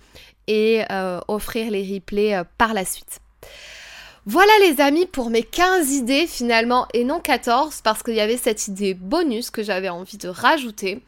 et 0.46 0.82
euh, 0.90 1.20
offrir 1.28 1.70
les 1.70 1.94
replays 1.94 2.34
euh, 2.34 2.44
par 2.58 2.74
la 2.74 2.84
suite. 2.84 3.20
Voilà 4.28 4.52
les 4.62 4.80
amis 4.80 5.06
pour 5.06 5.30
mes 5.30 5.44
15 5.44 5.92
idées 5.92 6.26
finalement 6.26 6.88
et 6.92 7.04
non 7.04 7.20
14 7.20 7.80
parce 7.82 8.02
qu'il 8.02 8.14
y 8.14 8.20
avait 8.20 8.36
cette 8.36 8.66
idée 8.66 8.92
bonus 8.92 9.50
que 9.50 9.62
j'avais 9.62 9.88
envie 9.88 10.18
de 10.18 10.28
rajouter. 10.28 11.00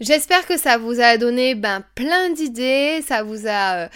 J'espère 0.00 0.46
que 0.46 0.56
ça 0.56 0.78
vous 0.78 0.98
a 0.98 1.18
donné 1.18 1.54
ben, 1.54 1.84
plein 1.94 2.30
d'idées, 2.30 3.02
ça 3.06 3.22
vous 3.22 3.46
a... 3.46 3.88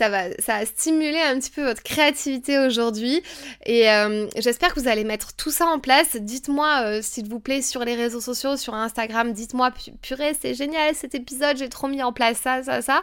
Ça 0.00 0.08
va, 0.08 0.22
ça 0.38 0.54
a 0.54 0.64
stimulé 0.64 1.20
un 1.20 1.38
petit 1.38 1.50
peu 1.50 1.62
votre 1.62 1.82
créativité 1.82 2.58
aujourd'hui. 2.58 3.22
Et 3.66 3.90
euh, 3.90 4.26
j'espère 4.38 4.72
que 4.72 4.80
vous 4.80 4.88
allez 4.88 5.04
mettre 5.04 5.36
tout 5.36 5.50
ça 5.50 5.66
en 5.66 5.78
place. 5.78 6.16
Dites-moi, 6.16 6.84
euh, 6.84 7.00
s'il 7.02 7.28
vous 7.28 7.38
plaît, 7.38 7.60
sur 7.60 7.84
les 7.84 7.96
réseaux 7.96 8.22
sociaux, 8.22 8.56
sur 8.56 8.72
Instagram, 8.72 9.34
dites-moi, 9.34 9.70
purée, 10.00 10.32
c'est 10.40 10.54
génial 10.54 10.94
cet 10.94 11.14
épisode, 11.14 11.58
j'ai 11.58 11.68
trop 11.68 11.86
mis 11.86 12.02
en 12.02 12.14
place 12.14 12.38
ça, 12.38 12.62
ça, 12.62 12.80
ça. 12.80 13.02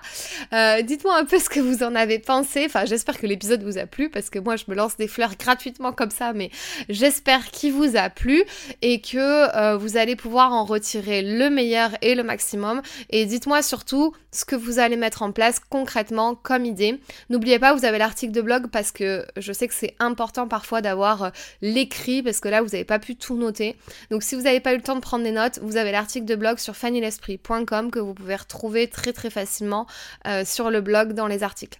Euh, 0.54 0.82
dites-moi 0.82 1.16
un 1.16 1.26
peu 1.26 1.38
ce 1.38 1.50
que 1.50 1.60
vous 1.60 1.84
en 1.84 1.94
avez 1.94 2.18
pensé. 2.18 2.64
Enfin, 2.66 2.86
j'espère 2.86 3.20
que 3.20 3.28
l'épisode 3.28 3.62
vous 3.62 3.78
a 3.78 3.86
plu 3.86 4.10
parce 4.10 4.32
que 4.32 4.40
moi, 4.40 4.56
je 4.56 4.64
me 4.68 4.74
lance 4.74 4.98
des 4.98 5.08
fleurs 5.08 5.36
gratuitement 5.38 5.92
comme 5.92 6.10
ça, 6.10 6.34
mais 6.34 6.50
j'espère 6.90 7.52
qu'il 7.52 7.74
vous 7.74 7.96
a 7.96 8.10
plu 8.10 8.44
et 8.82 9.02
que 9.02 9.76
vous 9.76 9.98
allez 9.98 10.16
pouvoir 10.16 10.52
en 10.52 10.66
retirer 10.66 11.22
le 11.22 11.52
meilleur 11.52 11.92
et 12.02 12.16
le 12.16 12.24
maximum. 12.24 12.82
Et 13.12 13.28
dites-moi 13.28 13.62
surtout 13.62 14.16
ce 14.38 14.46
que 14.46 14.56
vous 14.56 14.80
allez 14.80 14.96
mettre 14.96 15.24
en 15.24 15.32
place 15.32 15.60
concrètement 15.70 16.36
comme 16.36 16.66
idée 16.66 17.00
N'oubliez 17.30 17.60
pas, 17.60 17.74
vous 17.74 17.86
avez 17.86 17.98
l'article 17.98 18.34
de 18.34 18.42
blog 18.42 18.68
parce 18.68 18.92
que 18.92 19.26
je 19.36 19.52
sais 19.52 19.68
que 19.68 19.74
c'est 19.74 19.96
important 20.00 20.48
parfois 20.48 20.82
d'avoir 20.82 21.24
euh, 21.24 21.30
l'écrit 21.62 22.22
parce 22.22 22.40
que 22.40 22.50
là, 22.50 22.62
vous 22.62 22.70
n'avez 22.70 22.86
pas 22.86 23.00
pu 23.00 23.16
tout 23.16 23.36
noter. 23.36 23.76
Donc 24.12 24.24
si 24.24 24.36
vous 24.36 24.42
n'avez 24.42 24.60
pas 24.60 24.74
eu 24.74 24.78
le 24.78 24.84
temps 24.84 24.96
de 24.96 25.02
prendre 25.02 25.24
des 25.24 25.32
notes, 25.32 25.60
vous 25.62 25.78
avez 25.78 25.92
l'article 25.92 26.26
de 26.26 26.36
blog 26.36 26.60
sur 26.60 26.76
fannylesprit.com 26.76 27.92
que 27.92 28.00
vous 28.00 28.14
pouvez 28.14 28.36
retrouver 28.36 28.88
très 28.88 29.14
très 29.14 29.30
facilement 29.30 29.88
euh, 30.28 30.46
sur 30.46 30.70
le 30.70 30.82
blog 30.82 31.14
dans 31.14 31.28
les 31.28 31.44
articles. 31.44 31.80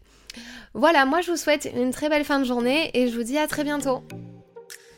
Voilà, 0.74 1.06
moi 1.06 1.22
je 1.22 1.32
vous 1.32 1.38
souhaite 1.38 1.70
une 1.76 1.92
très 1.92 2.10
belle 2.10 2.26
fin 2.26 2.40
de 2.40 2.46
journée 2.46 2.92
et 2.94 3.08
je 3.08 3.16
vous 3.16 3.24
dis 3.24 3.38
à 3.38 3.48
très 3.48 3.64
bientôt. 3.64 4.04